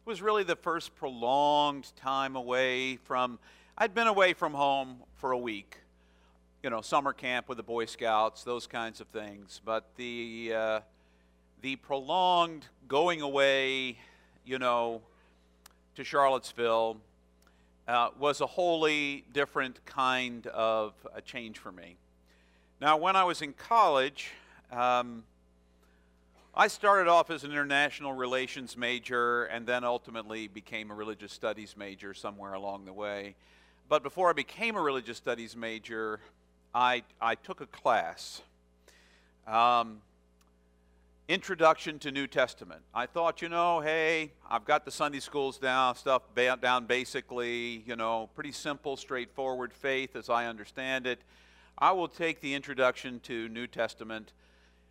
It 0.07 0.11
was 0.11 0.21
really 0.21 0.43
the 0.43 0.57
first 0.57 0.95
prolonged 0.95 1.91
time 1.97 2.37
away 2.37 2.97
from, 2.97 3.39
I'd 3.79 3.95
been 3.95 4.09
away 4.09 4.35
from 4.35 4.53
home 4.53 4.99
for 5.15 5.33
a 5.33 5.39
week, 5.39 5.79
you 6.63 6.69
know, 6.69 6.83
summer 6.83 7.15
camp 7.15 7.49
with 7.49 7.57
the 7.57 7.63
Boy 7.63 7.87
Scouts, 7.87 8.45
those 8.45 8.67
kinds 8.67 9.01
of 9.01 9.07
things. 9.07 9.63
But 9.65 9.87
the, 9.97 10.53
uh, 10.55 10.81
the 11.63 11.77
prolonged 11.77 12.67
going 12.89 13.23
away, 13.23 13.97
you 14.45 14.59
know, 14.59 15.01
to 15.95 16.05
Charlottesville 16.05 16.99
uh, 17.89 18.11
was 18.19 18.43
a 18.43 18.47
wholly 18.47 19.25
different 19.33 19.83
kind 19.87 20.47
of 20.49 20.93
a 21.15 21.23
change 21.23 21.57
for 21.57 21.73
me. 21.73 21.97
Now, 22.81 22.97
when 22.97 23.17
I 23.17 23.25
was 23.25 23.43
in 23.43 23.55
college, 23.55 24.31
um, 24.71 25.25
I 26.55 26.69
started 26.69 27.11
off 27.11 27.29
as 27.29 27.43
an 27.43 27.51
international 27.51 28.13
relations 28.13 28.77
major 28.77 29.47
and 29.47 29.67
then 29.67 29.83
ultimately 29.83 30.47
became 30.47 30.93
a 30.93 30.95
religious 30.95 31.33
studies 31.33 31.75
major 31.77 32.15
somewhere 32.15 32.55
along 32.55 32.85
the 32.85 32.93
way. 32.93 33.35
But 33.89 34.05
before 34.05 34.31
I 34.31 34.33
became 34.33 34.77
a 34.77 34.81
religious 34.81 35.17
studies 35.17 35.57
major, 35.57 36.21
I, 36.73 37.03
I 37.21 37.35
took 37.35 37.61
a 37.61 37.67
class. 37.67 38.43
Um, 39.45 39.99
Introduction 41.27 41.99
to 41.99 42.13
New 42.13 42.29
Testament. 42.29 42.81
I 42.95 43.07
thought, 43.07 43.43
you 43.43 43.49
know, 43.49 43.81
hey, 43.81 44.31
I've 44.49 44.65
got 44.65 44.85
the 44.85 44.91
Sunday 44.93 45.21
schools 45.21 45.59
down, 45.59 45.97
stuff 45.97 46.23
down 46.37 46.87
basically, 46.87 47.83
you 47.87 47.97
know, 47.97 48.31
pretty 48.35 48.53
simple, 48.53 48.97
straightforward 48.97 49.73
faith 49.75 50.15
as 50.15 50.31
I 50.31 50.47
understand 50.47 51.09
it. 51.09 51.19
I 51.81 51.93
will 51.93 52.09
take 52.09 52.41
the 52.41 52.55
introduction 52.55 53.21
to 53.21 53.49
New 53.49 53.69
Testament 53.69 54.33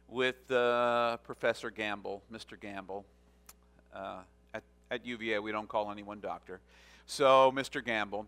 with 0.08 0.50
uh, 0.50 1.18
Professor 1.18 1.70
Gamble, 1.70 2.24
Mr. 2.32 2.58
Gamble. 2.58 3.04
Uh, 3.94 4.20
at, 4.54 4.64
at 4.90 5.06
UVA, 5.06 5.40
we 5.40 5.52
don't 5.52 5.68
call 5.68 5.92
anyone 5.92 6.22
doctor. 6.22 6.62
So, 7.06 7.52
Mr. 7.54 7.84
Gamble. 7.84 8.26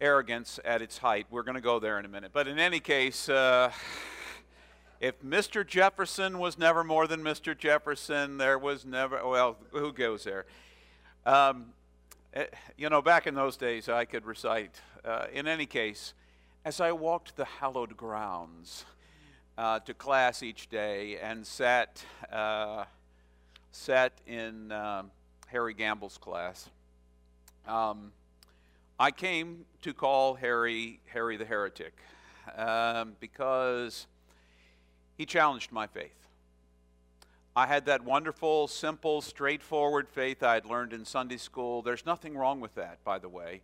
Arrogance 0.00 0.60
at 0.64 0.80
its 0.80 0.98
height. 0.98 1.26
We're 1.28 1.42
going 1.42 1.56
to 1.56 1.60
go 1.60 1.80
there 1.80 1.98
in 1.98 2.04
a 2.04 2.08
minute. 2.08 2.30
But 2.32 2.46
in 2.46 2.60
any 2.60 2.78
case, 2.78 3.28
uh, 3.28 3.72
if 5.00 5.20
Mr. 5.20 5.66
Jefferson 5.66 6.38
was 6.38 6.56
never 6.56 6.84
more 6.84 7.08
than 7.08 7.20
Mr. 7.20 7.58
Jefferson, 7.58 8.38
there 8.38 8.60
was 8.60 8.86
never, 8.86 9.26
well, 9.26 9.56
who 9.72 9.92
goes 9.92 10.22
there? 10.22 10.46
Um, 11.26 11.72
eh, 12.32 12.46
you 12.78 12.88
know, 12.88 13.02
back 13.02 13.26
in 13.26 13.34
those 13.34 13.56
days, 13.56 13.88
I 13.88 14.04
could 14.04 14.24
recite. 14.24 14.80
Uh, 15.04 15.24
in 15.32 15.48
any 15.48 15.66
case, 15.66 16.14
as 16.64 16.80
I 16.80 16.92
walked 16.92 17.36
the 17.36 17.46
hallowed 17.46 17.96
grounds 17.96 18.84
uh, 19.56 19.80
to 19.80 19.94
class 19.94 20.42
each 20.42 20.68
day 20.68 21.18
and 21.18 21.46
sat, 21.46 22.04
uh, 22.30 22.84
sat 23.72 24.12
in 24.26 24.70
um, 24.70 25.10
Harry 25.46 25.72
Gamble's 25.72 26.18
class, 26.18 26.68
um, 27.66 28.12
I 28.98 29.10
came 29.10 29.64
to 29.82 29.94
call 29.94 30.34
Harry 30.34 31.00
Harry 31.06 31.38
the 31.38 31.46
heretic 31.46 31.94
um, 32.56 33.16
because 33.20 34.06
he 35.16 35.24
challenged 35.24 35.72
my 35.72 35.86
faith. 35.86 36.28
I 37.56 37.66
had 37.66 37.86
that 37.86 38.04
wonderful, 38.04 38.68
simple, 38.68 39.22
straightforward 39.22 40.08
faith 40.08 40.42
I 40.42 40.54
had 40.54 40.66
learned 40.66 40.92
in 40.92 41.06
Sunday 41.06 41.38
school. 41.38 41.80
There's 41.80 42.04
nothing 42.04 42.36
wrong 42.36 42.60
with 42.60 42.74
that, 42.74 43.02
by 43.02 43.18
the 43.18 43.28
way. 43.28 43.62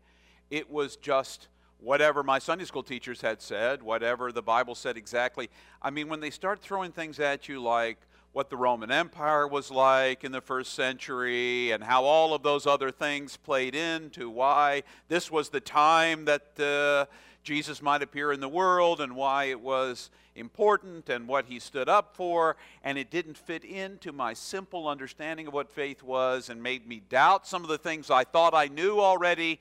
It 0.50 0.70
was 0.70 0.96
just 0.96 1.48
whatever 1.80 2.22
my 2.22 2.38
Sunday 2.38 2.64
school 2.64 2.82
teachers 2.82 3.20
had 3.20 3.40
said, 3.42 3.82
whatever 3.82 4.32
the 4.32 4.42
Bible 4.42 4.74
said 4.74 4.96
exactly. 4.96 5.50
I 5.82 5.90
mean, 5.90 6.08
when 6.08 6.20
they 6.20 6.30
start 6.30 6.60
throwing 6.60 6.92
things 6.92 7.20
at 7.20 7.48
you 7.48 7.62
like 7.62 7.98
what 8.36 8.50
the 8.50 8.56
Roman 8.56 8.90
Empire 8.90 9.48
was 9.48 9.70
like 9.70 10.22
in 10.22 10.30
the 10.30 10.42
first 10.42 10.74
century 10.74 11.70
and 11.70 11.82
how 11.82 12.04
all 12.04 12.34
of 12.34 12.42
those 12.42 12.66
other 12.66 12.90
things 12.90 13.38
played 13.38 13.74
into 13.74 14.28
why 14.28 14.82
this 15.08 15.30
was 15.30 15.48
the 15.48 15.60
time 15.60 16.26
that 16.26 16.60
uh, 16.60 17.10
Jesus 17.42 17.80
might 17.80 18.02
appear 18.02 18.32
in 18.32 18.40
the 18.40 18.48
world 18.48 19.00
and 19.00 19.16
why 19.16 19.44
it 19.44 19.58
was 19.58 20.10
important 20.34 21.08
and 21.08 21.26
what 21.26 21.46
he 21.46 21.58
stood 21.58 21.88
up 21.88 22.14
for, 22.14 22.56
and 22.84 22.98
it 22.98 23.10
didn't 23.10 23.38
fit 23.38 23.64
into 23.64 24.12
my 24.12 24.34
simple 24.34 24.86
understanding 24.86 25.46
of 25.46 25.54
what 25.54 25.70
faith 25.70 26.02
was 26.02 26.50
and 26.50 26.62
made 26.62 26.86
me 26.86 27.00
doubt 27.08 27.46
some 27.46 27.62
of 27.62 27.68
the 27.68 27.78
things 27.78 28.10
I 28.10 28.24
thought 28.24 28.52
I 28.52 28.66
knew 28.68 29.00
already 29.00 29.60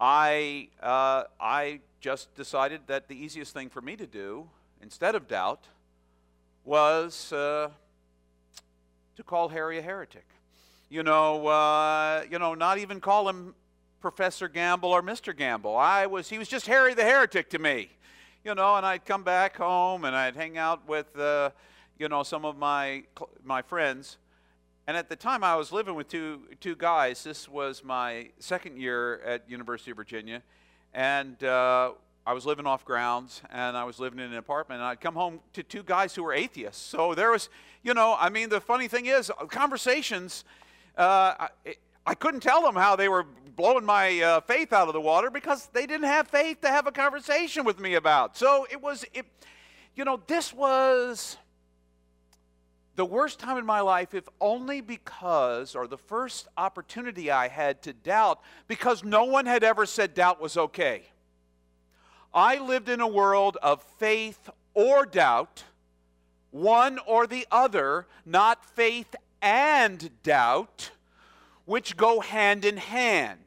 I, 0.00 0.68
uh, 0.82 1.24
I 1.40 1.80
just 2.00 2.34
decided 2.34 2.82
that 2.86 3.08
the 3.08 3.14
easiest 3.14 3.54
thing 3.54 3.68
for 3.68 3.80
me 3.80 3.96
to 3.96 4.06
do, 4.06 4.48
instead 4.82 5.14
of 5.14 5.28
doubt, 5.28 5.64
was 6.64 7.32
uh, 7.32 7.70
to 9.16 9.22
call 9.22 9.48
Harry 9.48 9.78
a 9.78 9.82
heretic. 9.82 10.26
You 10.90 11.02
know, 11.02 11.46
uh, 11.46 12.24
you 12.30 12.38
know, 12.38 12.54
not 12.54 12.78
even 12.78 13.00
call 13.00 13.28
him 13.28 13.54
Professor 14.00 14.48
Gamble 14.48 14.90
or 14.90 15.02
Mr. 15.02 15.36
Gamble. 15.36 15.76
I 15.76 16.06
was, 16.06 16.28
he 16.28 16.38
was 16.38 16.48
just 16.48 16.66
Harry 16.66 16.94
the 16.94 17.04
heretic 17.04 17.50
to 17.50 17.58
me. 17.58 17.90
You 18.44 18.54
know, 18.54 18.76
and 18.76 18.84
I'd 18.84 19.06
come 19.06 19.22
back 19.22 19.56
home 19.56 20.04
and 20.04 20.14
I'd 20.14 20.36
hang 20.36 20.58
out 20.58 20.86
with, 20.86 21.18
uh, 21.18 21.50
you 21.98 22.08
know, 22.08 22.22
some 22.22 22.44
of 22.44 22.58
my 22.58 23.04
my 23.42 23.62
friends, 23.62 24.18
and 24.86 24.98
at 24.98 25.08
the 25.08 25.16
time, 25.16 25.42
I 25.42 25.56
was 25.56 25.72
living 25.72 25.94
with 25.94 26.08
two, 26.08 26.42
two 26.60 26.76
guys. 26.76 27.24
This 27.24 27.48
was 27.48 27.82
my 27.82 28.28
second 28.38 28.78
year 28.78 29.20
at 29.24 29.48
University 29.48 29.90
of 29.92 29.96
Virginia. 29.96 30.42
And 30.92 31.42
uh, 31.42 31.92
I 32.26 32.34
was 32.34 32.44
living 32.44 32.66
off 32.66 32.84
grounds, 32.84 33.40
and 33.50 33.78
I 33.78 33.84
was 33.84 33.98
living 33.98 34.18
in 34.18 34.26
an 34.26 34.36
apartment. 34.36 34.82
And 34.82 34.86
I'd 34.86 35.00
come 35.00 35.14
home 35.14 35.40
to 35.54 35.62
two 35.62 35.82
guys 35.82 36.14
who 36.14 36.22
were 36.22 36.34
atheists. 36.34 36.84
So 36.84 37.14
there 37.14 37.30
was, 37.30 37.48
you 37.82 37.94
know, 37.94 38.14
I 38.18 38.28
mean, 38.28 38.50
the 38.50 38.60
funny 38.60 38.86
thing 38.86 39.06
is, 39.06 39.32
conversations, 39.48 40.44
uh, 40.98 41.34
I, 41.38 41.48
I, 42.06 42.14
couldn't 42.14 42.40
tell 42.40 42.60
them 42.60 42.74
how 42.74 42.94
they 42.94 43.08
were 43.08 43.24
blowing 43.56 43.86
my 43.86 44.20
uh, 44.20 44.40
faith 44.42 44.74
out 44.74 44.88
of 44.88 44.92
the 44.92 45.00
water 45.00 45.30
because 45.30 45.66
they 45.72 45.86
didn't 45.86 46.06
have 46.06 46.28
faith 46.28 46.60
to 46.60 46.68
have 46.68 46.86
a 46.86 46.92
conversation 46.92 47.64
with 47.64 47.80
me 47.80 47.94
about. 47.94 48.36
So 48.36 48.66
it 48.70 48.82
was, 48.82 49.06
it, 49.14 49.24
you 49.96 50.04
know, 50.04 50.20
this 50.26 50.52
was 50.52 51.38
the 52.96 53.04
worst 53.04 53.38
time 53.38 53.58
in 53.58 53.66
my 53.66 53.80
life, 53.80 54.14
if 54.14 54.28
only 54.40 54.80
because, 54.80 55.74
or 55.74 55.86
the 55.86 55.98
first 55.98 56.48
opportunity 56.56 57.30
I 57.30 57.48
had 57.48 57.82
to 57.82 57.92
doubt, 57.92 58.40
because 58.68 59.02
no 59.02 59.24
one 59.24 59.46
had 59.46 59.64
ever 59.64 59.86
said 59.86 60.14
doubt 60.14 60.40
was 60.40 60.56
okay. 60.56 61.02
I 62.32 62.58
lived 62.58 62.88
in 62.88 63.00
a 63.00 63.08
world 63.08 63.56
of 63.62 63.82
faith 63.98 64.50
or 64.74 65.06
doubt, 65.06 65.64
one 66.50 66.98
or 67.06 67.26
the 67.26 67.46
other, 67.50 68.06
not 68.24 68.64
faith 68.64 69.14
and 69.42 70.10
doubt, 70.22 70.90
which 71.64 71.96
go 71.96 72.20
hand 72.20 72.64
in 72.64 72.76
hand. 72.76 73.38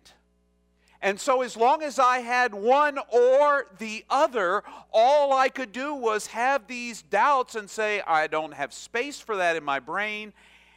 And 1.01 1.19
so, 1.19 1.43
as 1.43 1.55
long 1.55 1.83
as 1.83 1.99
I 1.99 2.19
had 2.19 2.53
one 2.53 2.97
or 3.11 3.67
the 3.77 4.03
other, 4.09 4.63
all 4.91 5.31
I 5.31 5.49
could 5.49 5.71
do 5.71 5.93
was 5.93 6.27
have 6.27 6.67
these 6.67 7.03
doubts 7.03 7.55
and 7.55 7.69
say, 7.69 8.01
I 8.01 8.27
don't 8.27 8.53
have 8.53 8.73
space 8.73 9.19
for 9.19 9.35
that 9.35 9.55
in 9.55 9.63
my 9.63 9.79
brain, 9.79 10.33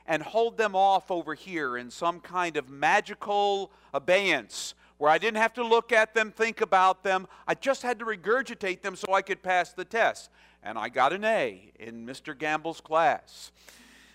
and 0.06 0.22
hold 0.22 0.58
them 0.58 0.76
off 0.76 1.10
over 1.10 1.34
here 1.34 1.76
in 1.78 1.90
some 1.90 2.20
kind 2.20 2.56
of 2.56 2.68
magical 2.68 3.70
abeyance 3.94 4.74
where 4.98 5.10
I 5.10 5.16
didn't 5.16 5.38
have 5.38 5.54
to 5.54 5.64
look 5.64 5.92
at 5.92 6.12
them, 6.12 6.30
think 6.30 6.60
about 6.60 7.02
them. 7.02 7.26
I 7.48 7.54
just 7.54 7.82
had 7.82 7.98
to 8.00 8.04
regurgitate 8.04 8.82
them 8.82 8.96
so 8.96 9.14
I 9.14 9.22
could 9.22 9.42
pass 9.42 9.72
the 9.72 9.84
test. 9.86 10.28
and 10.62 10.76
I 10.76 10.90
got 10.90 11.14
an 11.14 11.24
A 11.24 11.72
in 11.78 12.04
Mr. 12.04 12.36
Gamble's 12.36 12.82
class. 12.82 13.50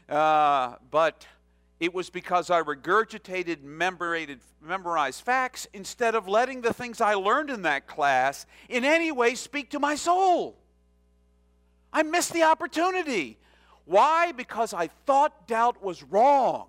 Uh, 0.07 0.75
but 0.91 1.25
it 1.79 1.93
was 1.93 2.09
because 2.09 2.49
I 2.49 2.61
regurgitated 2.61 3.61
memorized 3.63 5.21
facts 5.21 5.67
instead 5.73 6.15
of 6.15 6.27
letting 6.27 6.61
the 6.61 6.73
things 6.73 7.01
I 7.01 7.15
learned 7.15 7.49
in 7.49 7.63
that 7.63 7.85
class 7.85 8.45
in 8.69 8.85
any 8.85 9.11
way 9.11 9.35
speak 9.35 9.71
to 9.71 9.79
my 9.79 9.95
soul. 9.95 10.57
I 11.91 12.03
missed 12.03 12.33
the 12.33 12.43
opportunity. 12.43 13.37
Why? 13.85 14.31
Because 14.31 14.73
I 14.73 14.87
thought 15.05 15.47
doubt 15.47 15.83
was 15.83 16.01
wrong. 16.03 16.67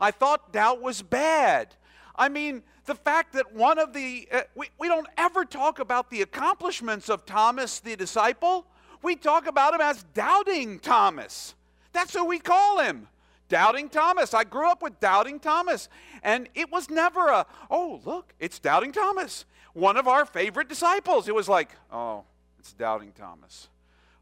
I 0.00 0.10
thought 0.10 0.52
doubt 0.52 0.82
was 0.82 1.02
bad. 1.02 1.74
I 2.16 2.28
mean, 2.28 2.62
the 2.84 2.96
fact 2.96 3.34
that 3.34 3.54
one 3.54 3.78
of 3.78 3.92
the, 3.92 4.28
uh, 4.32 4.42
we, 4.56 4.68
we 4.78 4.88
don't 4.88 5.06
ever 5.16 5.44
talk 5.44 5.78
about 5.78 6.10
the 6.10 6.22
accomplishments 6.22 7.08
of 7.08 7.24
Thomas 7.24 7.78
the 7.78 7.94
disciple. 7.94 8.66
We 9.02 9.14
talk 9.16 9.46
about 9.46 9.74
him 9.74 9.80
as 9.80 10.02
doubting 10.14 10.80
Thomas. 10.80 11.54
That's 11.92 12.14
who 12.14 12.24
we 12.24 12.38
call 12.40 12.80
him. 12.80 13.08
Doubting 13.52 13.90
Thomas. 13.90 14.32
I 14.32 14.44
grew 14.44 14.66
up 14.66 14.82
with 14.82 14.98
Doubting 14.98 15.38
Thomas. 15.38 15.90
And 16.22 16.48
it 16.54 16.72
was 16.72 16.88
never 16.88 17.28
a, 17.28 17.44
oh, 17.70 18.00
look, 18.06 18.32
it's 18.40 18.58
Doubting 18.58 18.92
Thomas. 18.92 19.44
One 19.74 19.98
of 19.98 20.08
our 20.08 20.24
favorite 20.24 20.70
disciples. 20.70 21.28
It 21.28 21.34
was 21.34 21.50
like, 21.50 21.68
oh, 21.92 22.24
it's 22.58 22.72
Doubting 22.72 23.12
Thomas. 23.12 23.68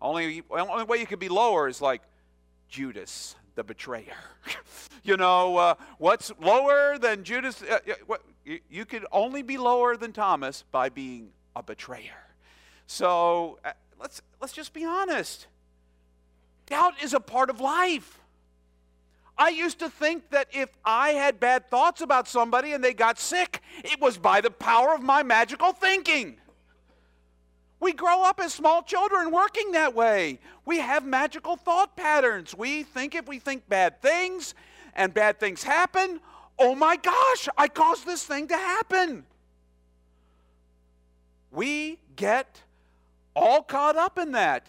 Only, 0.02 0.42
only 0.50 0.82
way 0.82 0.98
you 0.98 1.06
could 1.06 1.20
be 1.20 1.28
lower 1.28 1.68
is 1.68 1.80
like 1.80 2.02
Judas, 2.68 3.36
the 3.54 3.62
betrayer. 3.62 4.16
you 5.04 5.16
know, 5.16 5.56
uh, 5.58 5.74
what's 5.98 6.32
lower 6.40 6.98
than 6.98 7.22
Judas? 7.22 7.62
Uh, 7.62 7.78
what, 8.08 8.22
you, 8.44 8.58
you 8.68 8.84
could 8.84 9.06
only 9.12 9.42
be 9.42 9.58
lower 9.58 9.96
than 9.96 10.12
Thomas 10.12 10.64
by 10.72 10.88
being 10.88 11.28
a 11.54 11.62
betrayer. 11.62 12.34
So 12.88 13.60
uh, 13.64 13.74
let's, 14.00 14.22
let's 14.40 14.52
just 14.52 14.72
be 14.72 14.84
honest. 14.84 15.46
Doubt 16.66 16.94
is 17.00 17.14
a 17.14 17.20
part 17.20 17.48
of 17.48 17.60
life. 17.60 18.19
I 19.40 19.48
used 19.48 19.78
to 19.78 19.88
think 19.88 20.28
that 20.32 20.48
if 20.52 20.68
I 20.84 21.12
had 21.12 21.40
bad 21.40 21.70
thoughts 21.70 22.02
about 22.02 22.28
somebody 22.28 22.74
and 22.74 22.84
they 22.84 22.92
got 22.92 23.18
sick, 23.18 23.62
it 23.82 23.98
was 23.98 24.18
by 24.18 24.42
the 24.42 24.50
power 24.50 24.94
of 24.94 25.00
my 25.02 25.22
magical 25.22 25.72
thinking. 25.72 26.36
We 27.80 27.94
grow 27.94 28.22
up 28.22 28.38
as 28.38 28.52
small 28.52 28.82
children 28.82 29.30
working 29.30 29.72
that 29.72 29.94
way. 29.94 30.40
We 30.66 30.80
have 30.80 31.06
magical 31.06 31.56
thought 31.56 31.96
patterns. 31.96 32.54
We 32.54 32.82
think 32.82 33.14
if 33.14 33.26
we 33.26 33.38
think 33.38 33.66
bad 33.66 34.02
things 34.02 34.54
and 34.94 35.14
bad 35.14 35.40
things 35.40 35.62
happen, 35.62 36.20
oh 36.58 36.74
my 36.74 36.96
gosh, 36.96 37.48
I 37.56 37.68
caused 37.68 38.04
this 38.04 38.22
thing 38.22 38.46
to 38.48 38.56
happen. 38.56 39.24
We 41.50 41.98
get 42.14 42.60
all 43.34 43.62
caught 43.62 43.96
up 43.96 44.18
in 44.18 44.32
that. 44.32 44.66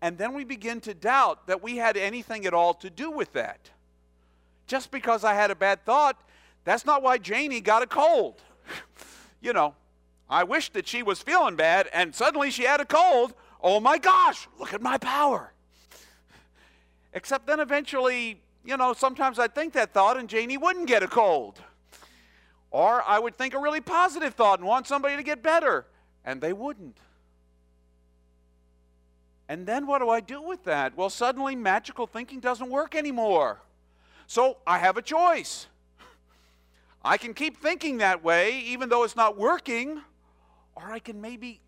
And 0.00 0.16
then 0.16 0.32
we 0.32 0.44
begin 0.44 0.80
to 0.82 0.94
doubt 0.94 1.48
that 1.48 1.62
we 1.62 1.76
had 1.76 1.98
anything 1.98 2.46
at 2.46 2.54
all 2.54 2.72
to 2.74 2.88
do 2.88 3.10
with 3.10 3.34
that. 3.34 3.72
Just 4.66 4.90
because 4.90 5.24
I 5.24 5.34
had 5.34 5.50
a 5.50 5.54
bad 5.54 5.84
thought, 5.84 6.16
that's 6.64 6.84
not 6.84 7.02
why 7.02 7.18
Janie 7.18 7.60
got 7.60 7.82
a 7.82 7.86
cold. 7.86 8.42
you 9.40 9.52
know, 9.52 9.74
I 10.28 10.44
wish 10.44 10.70
that 10.70 10.88
she 10.88 11.02
was 11.02 11.22
feeling 11.22 11.56
bad 11.56 11.88
and 11.92 12.14
suddenly 12.14 12.50
she 12.50 12.64
had 12.64 12.80
a 12.80 12.84
cold. 12.84 13.34
Oh 13.62 13.80
my 13.80 13.98
gosh, 13.98 14.48
look 14.58 14.74
at 14.74 14.82
my 14.82 14.98
power. 14.98 15.52
Except 17.12 17.46
then 17.46 17.60
eventually, 17.60 18.40
you 18.64 18.76
know, 18.76 18.92
sometimes 18.92 19.38
I'd 19.38 19.54
think 19.54 19.72
that 19.74 19.94
thought 19.94 20.16
and 20.16 20.28
Janie 20.28 20.58
wouldn't 20.58 20.86
get 20.88 21.02
a 21.02 21.08
cold. 21.08 21.60
Or 22.70 23.02
I 23.06 23.18
would 23.18 23.38
think 23.38 23.54
a 23.54 23.58
really 23.58 23.80
positive 23.80 24.34
thought 24.34 24.58
and 24.58 24.68
want 24.68 24.86
somebody 24.86 25.16
to 25.16 25.22
get 25.22 25.42
better, 25.42 25.86
and 26.24 26.40
they 26.40 26.52
wouldn't. 26.52 26.98
And 29.48 29.66
then 29.66 29.86
what 29.86 30.00
do 30.00 30.10
I 30.10 30.20
do 30.20 30.42
with 30.42 30.64
that? 30.64 30.96
Well, 30.96 31.08
suddenly 31.08 31.54
magical 31.54 32.06
thinking 32.06 32.40
doesn't 32.40 32.68
work 32.68 32.94
anymore. 32.94 33.60
So 34.26 34.58
I 34.66 34.78
have 34.78 34.96
a 34.96 35.02
choice. 35.02 35.66
I 37.04 37.16
can 37.16 37.34
keep 37.34 37.58
thinking 37.58 37.98
that 37.98 38.24
way 38.24 38.58
even 38.60 38.88
though 38.88 39.04
it's 39.04 39.16
not 39.16 39.38
working, 39.38 40.00
or 40.74 40.82
I 40.90 40.98
can 40.98 41.20
maybe 41.20 41.60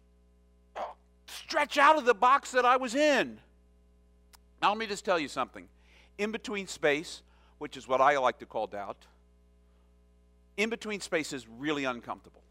uh, 0.76 0.80
stretch 1.26 1.78
out 1.78 1.96
of 1.96 2.04
the 2.04 2.14
box 2.14 2.50
that 2.52 2.64
I 2.64 2.76
was 2.76 2.94
in. 2.94 3.38
Now, 4.60 4.70
let 4.70 4.78
me 4.78 4.86
just 4.86 5.04
tell 5.04 5.18
you 5.18 5.28
something. 5.28 5.68
In 6.18 6.32
between 6.32 6.66
space, 6.66 7.22
which 7.58 7.76
is 7.76 7.86
what 7.86 8.00
I 8.00 8.18
like 8.18 8.38
to 8.40 8.46
call 8.46 8.66
doubt, 8.66 9.06
in 10.56 10.70
between 10.70 11.00
space 11.00 11.32
is 11.32 11.46
really 11.46 11.84
uncomfortable. 11.84 12.42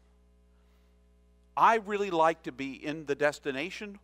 I 1.54 1.76
really 1.76 2.10
like 2.10 2.44
to 2.44 2.52
be 2.52 2.72
in 2.72 3.04
the 3.04 3.14
destination 3.14 3.98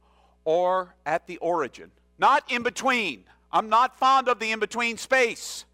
or 0.44 0.94
at 1.06 1.26
the 1.26 1.38
origin, 1.38 1.90
not 2.18 2.50
in 2.52 2.62
between. 2.62 3.24
I'm 3.50 3.70
not 3.70 3.98
fond 3.98 4.28
of 4.28 4.40
the 4.40 4.52
in 4.52 4.58
between 4.58 4.98
space. 4.98 5.64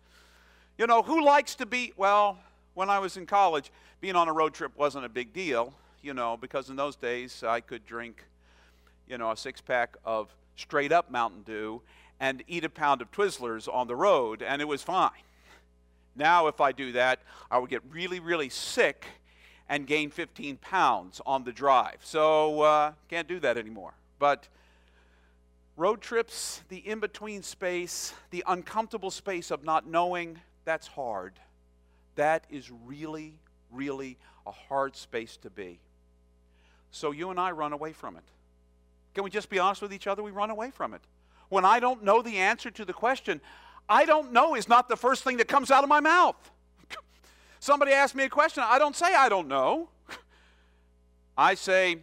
You 0.80 0.86
know, 0.86 1.02
who 1.02 1.22
likes 1.22 1.56
to 1.56 1.66
be, 1.66 1.92
well, 1.98 2.38
when 2.72 2.88
I 2.88 3.00
was 3.00 3.18
in 3.18 3.26
college, 3.26 3.70
being 4.00 4.16
on 4.16 4.28
a 4.28 4.32
road 4.32 4.54
trip 4.54 4.72
wasn't 4.78 5.04
a 5.04 5.10
big 5.10 5.34
deal, 5.34 5.74
you 6.00 6.14
know, 6.14 6.38
because 6.38 6.70
in 6.70 6.76
those 6.76 6.96
days 6.96 7.42
I 7.42 7.60
could 7.60 7.84
drink, 7.84 8.24
you 9.06 9.18
know, 9.18 9.30
a 9.30 9.36
six 9.36 9.60
pack 9.60 9.98
of 10.06 10.34
straight 10.56 10.90
up 10.90 11.10
Mountain 11.10 11.42
Dew 11.42 11.82
and 12.18 12.42
eat 12.48 12.64
a 12.64 12.70
pound 12.70 13.02
of 13.02 13.12
Twizzlers 13.12 13.68
on 13.70 13.88
the 13.88 13.94
road, 13.94 14.40
and 14.42 14.62
it 14.62 14.64
was 14.64 14.82
fine. 14.82 15.10
Now, 16.16 16.46
if 16.46 16.62
I 16.62 16.72
do 16.72 16.92
that, 16.92 17.20
I 17.50 17.58
would 17.58 17.68
get 17.68 17.82
really, 17.90 18.18
really 18.18 18.48
sick 18.48 19.04
and 19.68 19.86
gain 19.86 20.08
15 20.08 20.56
pounds 20.62 21.20
on 21.26 21.44
the 21.44 21.52
drive. 21.52 21.98
So, 22.00 22.62
uh, 22.62 22.92
can't 23.10 23.28
do 23.28 23.38
that 23.40 23.58
anymore. 23.58 23.92
But 24.18 24.48
road 25.76 26.00
trips, 26.00 26.62
the 26.70 26.78
in 26.78 27.00
between 27.00 27.42
space, 27.42 28.14
the 28.30 28.42
uncomfortable 28.48 29.10
space 29.10 29.50
of 29.50 29.62
not 29.62 29.86
knowing, 29.86 30.38
that's 30.70 30.86
hard. 30.86 31.32
That 32.14 32.44
is 32.48 32.70
really, 32.70 33.34
really 33.72 34.18
a 34.46 34.52
hard 34.52 34.94
space 34.94 35.36
to 35.38 35.50
be. 35.50 35.80
So 36.92 37.10
you 37.10 37.30
and 37.30 37.40
I 37.40 37.50
run 37.50 37.72
away 37.72 37.92
from 37.92 38.16
it. 38.16 38.22
Can 39.12 39.24
we 39.24 39.30
just 39.30 39.50
be 39.50 39.58
honest 39.58 39.82
with 39.82 39.92
each 39.92 40.06
other? 40.06 40.22
We 40.22 40.30
run 40.30 40.48
away 40.48 40.70
from 40.70 40.94
it. 40.94 41.00
When 41.48 41.64
I 41.64 41.80
don't 41.80 42.04
know 42.04 42.22
the 42.22 42.36
answer 42.36 42.70
to 42.70 42.84
the 42.84 42.92
question, 42.92 43.40
I 43.88 44.04
don't 44.04 44.32
know 44.32 44.54
is 44.54 44.68
not 44.68 44.88
the 44.88 44.96
first 44.96 45.24
thing 45.24 45.38
that 45.38 45.48
comes 45.48 45.72
out 45.72 45.82
of 45.82 45.88
my 45.88 45.98
mouth. 45.98 46.36
Somebody 47.58 47.90
asks 47.90 48.14
me 48.14 48.22
a 48.22 48.28
question, 48.28 48.62
I 48.64 48.78
don't 48.78 48.94
say 48.94 49.12
I 49.12 49.28
don't 49.28 49.48
know. 49.48 49.88
I 51.36 51.56
say, 51.56 51.96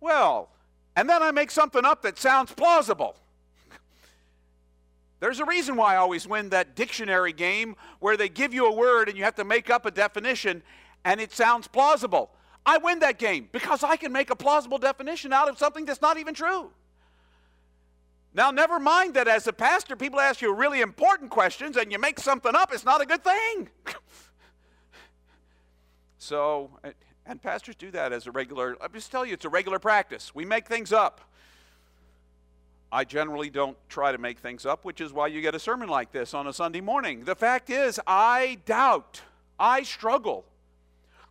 well, 0.00 0.50
and 0.96 1.08
then 1.08 1.22
I 1.22 1.30
make 1.30 1.50
something 1.50 1.86
up 1.86 2.02
that 2.02 2.18
sounds 2.18 2.52
plausible. 2.52 3.16
There's 5.22 5.38
a 5.38 5.44
reason 5.44 5.76
why 5.76 5.94
I 5.94 5.98
always 5.98 6.26
win 6.26 6.48
that 6.48 6.74
dictionary 6.74 7.32
game 7.32 7.76
where 8.00 8.16
they 8.16 8.28
give 8.28 8.52
you 8.52 8.66
a 8.66 8.72
word 8.72 9.08
and 9.08 9.16
you 9.16 9.22
have 9.22 9.36
to 9.36 9.44
make 9.44 9.70
up 9.70 9.86
a 9.86 9.92
definition 9.92 10.64
and 11.04 11.20
it 11.20 11.30
sounds 11.30 11.68
plausible. 11.68 12.32
I 12.66 12.78
win 12.78 12.98
that 12.98 13.20
game 13.20 13.48
because 13.52 13.84
I 13.84 13.94
can 13.94 14.10
make 14.10 14.30
a 14.30 14.34
plausible 14.34 14.78
definition 14.78 15.32
out 15.32 15.48
of 15.48 15.58
something 15.58 15.84
that's 15.84 16.02
not 16.02 16.18
even 16.18 16.34
true. 16.34 16.72
Now, 18.34 18.50
never 18.50 18.80
mind 18.80 19.14
that 19.14 19.28
as 19.28 19.46
a 19.46 19.52
pastor, 19.52 19.94
people 19.94 20.18
ask 20.18 20.42
you 20.42 20.52
really 20.52 20.80
important 20.80 21.30
questions 21.30 21.76
and 21.76 21.92
you 21.92 22.00
make 22.00 22.18
something 22.18 22.56
up, 22.56 22.74
it's 22.74 22.84
not 22.84 23.00
a 23.00 23.06
good 23.06 23.22
thing. 23.22 23.68
so, 26.18 26.68
and 27.26 27.40
pastors 27.40 27.76
do 27.76 27.92
that 27.92 28.12
as 28.12 28.26
a 28.26 28.32
regular, 28.32 28.76
I 28.82 28.88
just 28.88 29.12
tell 29.12 29.24
you, 29.24 29.34
it's 29.34 29.44
a 29.44 29.50
regular 29.50 29.78
practice. 29.78 30.34
We 30.34 30.44
make 30.44 30.66
things 30.66 30.92
up. 30.92 31.31
I 32.94 33.04
generally 33.04 33.48
don't 33.48 33.78
try 33.88 34.12
to 34.12 34.18
make 34.18 34.40
things 34.40 34.66
up, 34.66 34.84
which 34.84 35.00
is 35.00 35.14
why 35.14 35.28
you 35.28 35.40
get 35.40 35.54
a 35.54 35.58
sermon 35.58 35.88
like 35.88 36.12
this 36.12 36.34
on 36.34 36.46
a 36.46 36.52
Sunday 36.52 36.82
morning. 36.82 37.24
The 37.24 37.34
fact 37.34 37.70
is, 37.70 37.98
I 38.06 38.58
doubt, 38.66 39.22
I 39.58 39.82
struggle. 39.82 40.44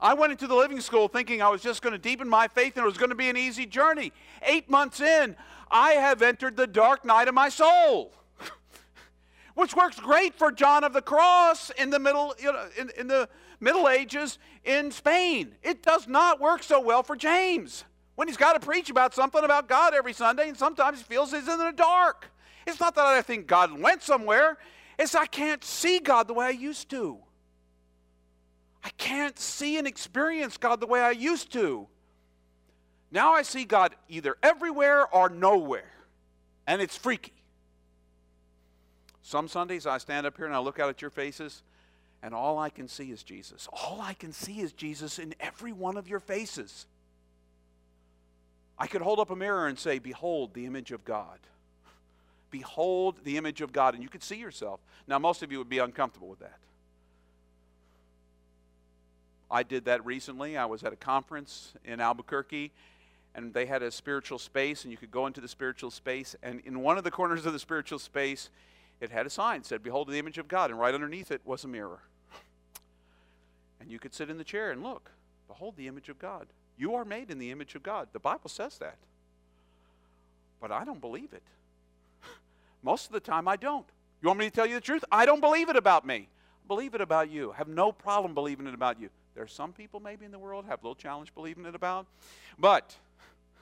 I 0.02 0.16
went 0.16 0.32
into 0.32 0.48
the 0.48 0.56
living 0.56 0.82
school 0.82 1.08
thinking 1.08 1.40
I 1.40 1.50
was 1.50 1.62
just 1.62 1.84
going 1.84 1.94
to 1.94 2.00
deepen 2.00 2.28
my 2.28 2.48
faith 2.48 2.78
and 2.78 2.84
it 2.84 2.88
was 2.88 2.98
going 2.98 3.12
to 3.12 3.16
be 3.16 3.30
an 3.30 3.38
easy 3.38 3.68
journey. 3.68 4.12
Eight 4.42 4.72
months 4.72 5.00
in, 5.02 5.36
I 5.70 5.92
have 5.92 6.24
entered 6.24 6.58
the 6.58 6.66
dark 6.66 7.06
night 7.06 7.28
of 7.28 7.36
my 7.36 7.50
soul, 7.50 8.12
which 9.54 9.76
works 9.76 10.00
great 10.00 10.34
for 10.34 10.52
John 10.52 10.84
of 10.84 10.94
the 10.94 11.02
Cross 11.04 11.70
in 11.78 11.92
the 11.92 12.00
middle, 12.00 12.34
you 12.40 12.52
know, 12.52 12.70
in, 12.76 12.90
in 12.98 13.08
the 13.08 13.30
Middle 13.60 13.88
Ages 13.88 14.40
in 14.66 14.90
Spain. 14.90 15.54
It 15.62 15.84
does 15.84 16.08
not 16.08 16.42
work 16.42 16.64
so 16.64 16.82
well 16.82 17.04
for 17.04 17.16
James 17.16 17.84
when 18.22 18.28
he's 18.28 18.38
got 18.38 18.54
to 18.54 18.60
preach 18.60 18.92
about 18.92 19.16
something 19.16 19.44
about 19.44 19.68
God 19.68 19.96
every 19.96 20.14
Sunday, 20.14 20.48
and 20.48 20.56
sometimes 20.56 21.00
he 21.00 21.04
feels 21.04 21.32
he's 21.32 21.48
in 21.48 21.58
the 21.58 21.72
dark. 21.72 22.28
It's 22.68 22.80
not 22.80 22.94
that 22.94 23.04
I 23.04 23.24
think 23.24 23.48
God 23.48 23.82
went 23.82 24.04
somewhere, 24.04 24.60
it's 25.00 25.16
I 25.16 25.26
can't 25.26 25.64
see 25.64 25.98
God 25.98 26.28
the 26.28 26.36
way 26.36 26.46
I 26.46 26.52
used 26.52 26.88
to. 26.92 27.18
I 28.84 28.92
can't 28.92 29.40
see 29.40 29.76
and 29.80 29.88
experience 29.88 30.58
God 30.58 30.82
the 30.82 30.86
way 30.86 31.00
I 31.00 31.10
used 31.10 31.52
to. 31.54 31.88
Now 33.12 33.34
I 33.34 33.42
see 33.42 33.66
God 33.66 33.96
either 34.08 34.38
everywhere 34.44 35.08
or 35.12 35.28
nowhere, 35.28 35.92
and 36.68 36.80
it's 36.80 36.96
freaky. 36.96 37.34
Some 39.24 39.48
Sundays 39.48 39.88
I 39.88 39.98
stand 39.98 40.28
up 40.28 40.38
here 40.38 40.46
and 40.46 40.54
I 40.54 40.60
look 40.60 40.80
out 40.80 40.90
at 40.90 41.02
your 41.02 41.10
faces, 41.10 41.64
and 42.22 42.36
all 42.36 42.60
I 42.60 42.70
can 42.70 42.88
see 42.88 43.10
is 43.10 43.24
Jesus. 43.24 43.68
All 43.74 44.00
I 44.00 44.14
can 44.14 44.32
see 44.32 44.60
is 44.60 44.74
Jesus 44.74 45.18
in 45.18 45.34
every 45.40 45.72
one 45.72 45.98
of 45.98 46.08
your 46.08 46.20
faces. 46.20 46.86
I 48.82 48.88
could 48.88 49.04
hold 49.04 49.20
up 49.20 49.30
a 49.30 49.36
mirror 49.36 49.68
and 49.68 49.78
say, 49.78 50.00
Behold 50.00 50.56
the 50.56 50.66
image 50.66 50.92
of 50.92 51.06
God. 51.06 51.38
Behold 52.50 53.20
the 53.24 53.38
image 53.38 53.62
of 53.62 53.72
God. 53.72 53.94
And 53.94 54.02
you 54.02 54.10
could 54.10 54.24
see 54.24 54.38
yourself. 54.38 54.80
Now, 55.06 55.20
most 55.20 55.44
of 55.44 55.52
you 55.52 55.60
would 55.60 55.70
be 55.70 55.78
uncomfortable 55.78 56.28
with 56.28 56.40
that. 56.40 56.58
I 59.52 59.62
did 59.62 59.86
that 59.86 60.04
recently. 60.04 60.58
I 60.58 60.66
was 60.66 60.84
at 60.84 60.94
a 60.94 60.96
conference 60.96 61.74
in 61.86 62.00
Albuquerque, 62.00 62.72
and 63.36 63.54
they 63.54 63.68
had 63.68 63.84
a 63.84 63.92
spiritual 63.92 64.40
space, 64.40 64.82
and 64.84 64.92
you 64.92 64.98
could 64.98 65.12
go 65.12 65.28
into 65.28 65.42
the 65.42 65.48
spiritual 65.48 65.92
space. 65.92 66.36
And 66.42 66.60
in 66.66 66.80
one 66.80 66.98
of 66.98 67.04
the 67.04 67.12
corners 67.12 67.46
of 67.46 67.54
the 67.54 67.60
spiritual 67.60 68.00
space, 68.00 68.50
it 69.00 69.12
had 69.12 69.28
a 69.28 69.30
sign 69.30 69.60
that 69.60 69.68
said, 69.68 69.84
Behold 69.84 70.08
the 70.08 70.18
image 70.18 70.40
of 70.40 70.48
God. 70.48 70.72
And 70.72 70.80
right 70.80 70.96
underneath 70.96 71.30
it 71.30 71.42
was 71.46 71.64
a 71.66 71.68
mirror. 71.68 72.00
And 73.80 73.92
you 73.92 74.00
could 74.00 74.16
sit 74.16 74.32
in 74.32 74.40
the 74.40 74.44
chair 74.44 74.72
and 74.72 74.82
look. 74.82 75.12
Behold 75.48 75.76
the 75.78 75.88
image 75.88 76.10
of 76.10 76.18
God. 76.18 76.48
You 76.82 76.96
are 76.96 77.06
made 77.06 77.30
in 77.30 77.38
the 77.38 77.52
image 77.52 77.76
of 77.76 77.84
God. 77.84 78.08
The 78.12 78.20
Bible 78.20 78.50
says 78.50 78.80
that. 78.80 78.98
But 80.60 80.72
I 80.72 80.84
don't 80.84 81.00
believe 81.00 81.32
it. 81.32 81.44
Most 82.82 83.06
of 83.06 83.12
the 83.12 83.20
time, 83.20 83.48
I 83.48 83.56
don't. 83.56 83.86
You 84.20 84.30
want 84.30 84.40
me 84.40 84.50
to 84.50 84.52
tell 84.52 84.66
you 84.66 84.74
the 84.74 84.82
truth? 84.82 85.06
I 85.12 85.28
don't 85.28 85.42
believe 85.42 85.70
it 85.70 85.76
about 85.76 86.08
me. 86.08 86.28
I 86.66 86.68
believe 86.68 86.96
it 86.96 87.02
about 87.02 87.30
you. 87.30 87.52
I 87.52 87.58
have 87.58 87.68
no 87.68 87.92
problem 87.92 88.34
believing 88.34 88.66
it 88.66 88.74
about 88.74 89.00
you. 89.00 89.12
There 89.36 89.44
are 89.44 89.48
some 89.48 89.74
people 89.74 90.00
maybe 90.00 90.26
in 90.26 90.32
the 90.32 90.40
world 90.40 90.66
have 90.66 90.80
a 90.80 90.82
little 90.82 90.96
challenge 90.96 91.32
believing 91.36 91.68
it 91.68 91.76
about, 91.76 92.08
but 92.58 92.96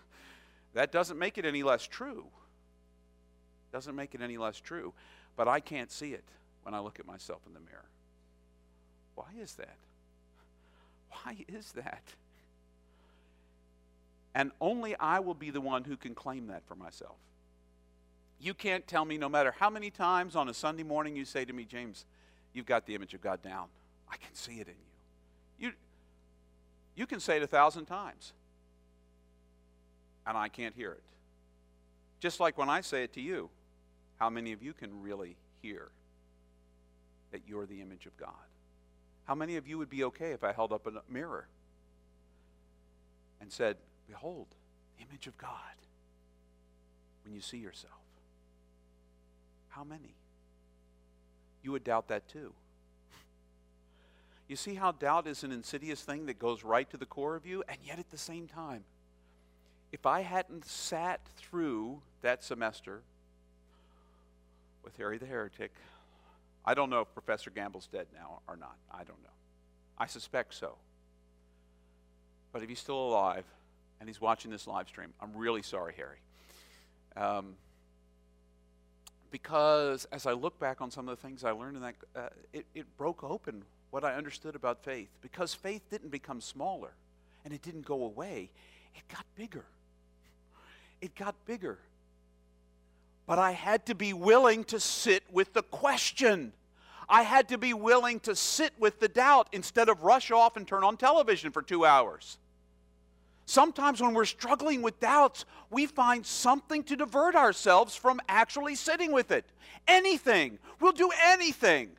that 0.73 0.93
doesn't 0.93 1.19
make 1.19 1.37
it 1.37 1.43
any 1.43 1.61
less 1.61 1.85
true. 1.85 2.23
Doesn't 3.73 3.97
make 3.97 4.15
it 4.15 4.21
any 4.21 4.37
less 4.37 4.61
true. 4.61 4.93
But 5.35 5.49
I 5.49 5.59
can't 5.59 5.91
see 5.91 6.13
it 6.13 6.23
when 6.63 6.73
I 6.73 6.79
look 6.79 7.01
at 7.01 7.05
myself 7.05 7.41
in 7.45 7.53
the 7.53 7.59
mirror. 7.59 7.89
Why 9.15 9.27
is 9.41 9.55
that? 9.55 9.75
Why 11.25 11.35
is 11.49 11.73
that? 11.73 12.03
And 14.39 14.53
only 14.61 14.95
I 14.95 15.19
will 15.19 15.33
be 15.33 15.49
the 15.49 15.59
one 15.59 15.83
who 15.83 15.97
can 15.97 16.15
claim 16.15 16.47
that 16.47 16.65
for 16.65 16.73
myself. 16.73 17.17
You 18.39 18.53
can't 18.53 18.87
tell 18.87 19.03
me, 19.03 19.17
no 19.17 19.27
matter 19.27 19.53
how 19.59 19.69
many 19.69 19.89
times 19.89 20.33
on 20.33 20.47
a 20.47 20.53
Sunday 20.53 20.83
morning 20.83 21.17
you 21.17 21.25
say 21.25 21.43
to 21.43 21.51
me, 21.51 21.65
James, 21.65 22.05
you've 22.53 22.65
got 22.65 22.85
the 22.85 22.95
image 22.95 23.13
of 23.13 23.19
God 23.19 23.41
down. 23.41 23.67
I 24.09 24.15
can 24.15 24.33
see 24.33 24.61
it 24.61 24.69
in 24.69 24.75
you. 25.59 25.67
You, 25.67 25.73
you 26.95 27.05
can 27.05 27.19
say 27.19 27.35
it 27.35 27.43
a 27.43 27.47
thousand 27.47 27.87
times, 27.87 28.31
and 30.25 30.37
I 30.37 30.47
can't 30.47 30.73
hear 30.73 30.93
it. 30.93 31.03
Just 32.21 32.39
like 32.39 32.57
when 32.57 32.69
I 32.69 32.79
say 32.79 33.03
it 33.03 33.11
to 33.15 33.21
you, 33.21 33.49
how 34.21 34.29
many 34.29 34.53
of 34.53 34.63
you 34.63 34.71
can 34.71 35.01
really 35.01 35.35
hear 35.61 35.89
that 37.33 37.41
you're 37.45 37.65
the 37.65 37.81
image 37.81 38.05
of 38.05 38.15
God? 38.15 38.29
How 39.25 39.35
many 39.35 39.57
of 39.57 39.67
you 39.67 39.77
would 39.79 39.89
be 39.89 40.05
okay 40.05 40.31
if 40.31 40.45
I 40.45 40.53
held 40.53 40.71
up 40.71 40.87
a 40.87 41.11
mirror 41.11 41.49
and 43.41 43.51
said, 43.51 43.75
Behold, 44.09 44.47
the 44.97 45.05
image 45.05 45.27
of 45.27 45.37
God 45.37 45.51
when 47.23 47.33
you 47.33 47.41
see 47.41 47.57
yourself? 47.57 47.93
How 49.69 49.83
many? 49.83 50.15
You 51.63 51.71
would 51.71 51.83
doubt 51.83 52.07
that 52.09 52.27
too. 52.27 52.53
You 54.47 54.55
see 54.55 54.73
how 54.73 54.93
doubt 54.93 55.27
is 55.27 55.43
an 55.43 55.51
insidious 55.51 56.01
thing 56.01 56.25
that 56.25 56.39
goes 56.39 56.63
right 56.63 56.89
to 56.89 56.97
the 56.97 57.05
core 57.05 57.35
of 57.35 57.45
you, 57.45 57.63
and 57.69 57.77
yet 57.85 57.99
at 57.99 58.09
the 58.09 58.17
same 58.17 58.47
time, 58.47 58.83
if 59.91 60.07
I 60.07 60.21
hadn't 60.21 60.65
sat 60.65 61.19
through 61.37 62.01
that 62.23 62.43
semester 62.43 63.01
with 64.83 64.97
Harry 64.97 65.19
the 65.19 65.27
Heretic, 65.27 65.71
I 66.65 66.73
don't 66.73 66.89
know 66.89 67.01
if 67.01 67.13
Professor 67.13 67.51
Gamble's 67.51 67.85
dead 67.85 68.07
now 68.11 68.39
or 68.47 68.57
not. 68.57 68.75
I 68.91 69.03
don't 69.03 69.21
know. 69.21 69.29
I 69.99 70.07
suspect 70.07 70.55
so. 70.55 70.77
But 72.51 72.63
if 72.63 72.69
he's 72.69 72.79
still 72.79 73.07
alive 73.07 73.45
and 73.99 74.07
he's 74.07 74.21
watching 74.21 74.51
this 74.51 74.67
live 74.67 74.87
stream, 74.87 75.13
I'm 75.21 75.35
really 75.35 75.61
sorry, 75.61 75.93
Harry. 75.97 76.17
Um, 77.15 77.55
because 79.31 80.05
as 80.11 80.25
I 80.25 80.33
look 80.33 80.59
back 80.59 80.81
on 80.81 80.89
some 80.89 81.07
of 81.07 81.17
the 81.17 81.27
things 81.27 81.43
I 81.43 81.51
learned 81.51 81.77
in 81.77 81.83
that, 81.83 81.95
uh, 82.15 82.29
it, 82.53 82.65
it 82.73 82.85
broke 82.97 83.23
open 83.23 83.63
what 83.91 84.03
I 84.03 84.15
understood 84.15 84.55
about 84.55 84.83
faith. 84.83 85.09
Because 85.21 85.53
faith 85.53 85.81
didn't 85.89 86.09
become 86.09 86.41
smaller 86.41 86.91
and 87.45 87.53
it 87.53 87.61
didn't 87.61 87.85
go 87.85 88.03
away, 88.03 88.49
it 88.95 89.07
got 89.13 89.25
bigger. 89.35 89.65
It 91.01 91.15
got 91.15 91.35
bigger. 91.45 91.79
But 93.25 93.39
I 93.39 93.51
had 93.51 93.85
to 93.85 93.95
be 93.95 94.11
willing 94.13 94.63
to 94.65 94.79
sit 94.79 95.23
with 95.31 95.53
the 95.53 95.61
question. 95.61 96.51
I 97.07 97.21
had 97.21 97.49
to 97.49 97.57
be 97.57 97.73
willing 97.73 98.19
to 98.21 98.35
sit 98.35 98.73
with 98.79 98.99
the 98.99 99.07
doubt 99.07 99.47
instead 99.51 99.89
of 99.89 100.03
rush 100.03 100.31
off 100.31 100.57
and 100.57 100.67
turn 100.67 100.83
on 100.83 100.97
television 100.97 101.51
for 101.51 101.61
two 101.61 101.85
hours. 101.85 102.37
Sometimes 103.49 103.99
when 103.99 104.13
we're 104.13 104.25
struggling 104.25 104.83
with 104.83 104.99
doubts, 104.99 105.43
we 105.71 105.87
find 105.87 106.23
something 106.23 106.83
to 106.83 106.95
divert 106.95 107.33
ourselves 107.33 107.95
from 107.95 108.21
actually 108.29 108.75
sitting 108.75 109.11
with 109.11 109.31
it. 109.31 109.43
Anything. 109.87 110.59
We'll 110.79 110.91
do 110.91 111.09
anything. 111.25 111.89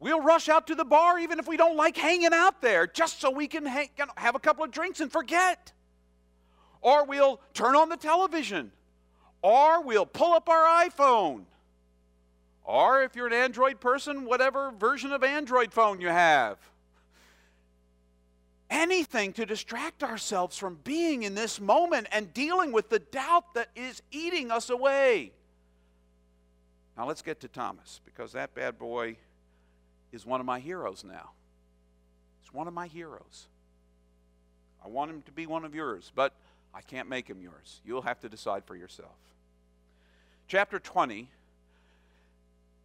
We'll 0.00 0.20
rush 0.20 0.48
out 0.48 0.66
to 0.66 0.74
the 0.74 0.84
bar 0.84 1.20
even 1.20 1.38
if 1.38 1.46
we 1.46 1.56
don't 1.56 1.76
like 1.76 1.96
hanging 1.96 2.32
out 2.32 2.60
there, 2.60 2.88
just 2.88 3.20
so 3.20 3.30
we 3.30 3.46
can 3.46 3.64
hang, 3.64 3.90
have 4.16 4.34
a 4.34 4.40
couple 4.40 4.64
of 4.64 4.72
drinks 4.72 4.98
and 4.98 5.12
forget. 5.12 5.70
Or 6.80 7.04
we'll 7.04 7.40
turn 7.54 7.76
on 7.76 7.90
the 7.90 7.96
television. 7.96 8.72
Or 9.40 9.84
we'll 9.84 10.04
pull 10.04 10.32
up 10.32 10.48
our 10.48 10.88
iPhone 10.88 11.44
or 12.64 13.02
if 13.02 13.16
you're 13.16 13.26
an 13.26 13.32
Android 13.32 13.80
person, 13.80 14.24
whatever 14.24 14.72
version 14.72 15.12
of 15.12 15.22
Android 15.22 15.72
phone 15.72 16.00
you 16.00 16.08
have. 16.08 16.58
Anything 18.74 19.34
to 19.34 19.44
distract 19.44 20.02
ourselves 20.02 20.56
from 20.56 20.78
being 20.82 21.24
in 21.24 21.34
this 21.34 21.60
moment 21.60 22.06
and 22.10 22.32
dealing 22.32 22.72
with 22.72 22.88
the 22.88 22.98
doubt 22.98 23.52
that 23.52 23.68
is 23.76 24.00
eating 24.10 24.50
us 24.50 24.70
away. 24.70 25.32
Now 26.96 27.06
let's 27.06 27.20
get 27.20 27.40
to 27.40 27.48
Thomas 27.48 28.00
because 28.06 28.32
that 28.32 28.54
bad 28.54 28.78
boy 28.78 29.16
is 30.10 30.24
one 30.24 30.40
of 30.40 30.46
my 30.46 30.58
heroes 30.58 31.04
now. 31.04 31.32
He's 32.40 32.52
one 32.52 32.66
of 32.66 32.72
my 32.72 32.86
heroes. 32.86 33.46
I 34.82 34.88
want 34.88 35.10
him 35.10 35.20
to 35.22 35.32
be 35.32 35.46
one 35.46 35.66
of 35.66 35.74
yours, 35.74 36.10
but 36.14 36.32
I 36.74 36.80
can't 36.80 37.10
make 37.10 37.28
him 37.28 37.42
yours. 37.42 37.82
You'll 37.84 38.02
have 38.02 38.20
to 38.20 38.28
decide 38.30 38.64
for 38.64 38.74
yourself. 38.74 39.16
Chapter 40.48 40.78
20 40.78 41.28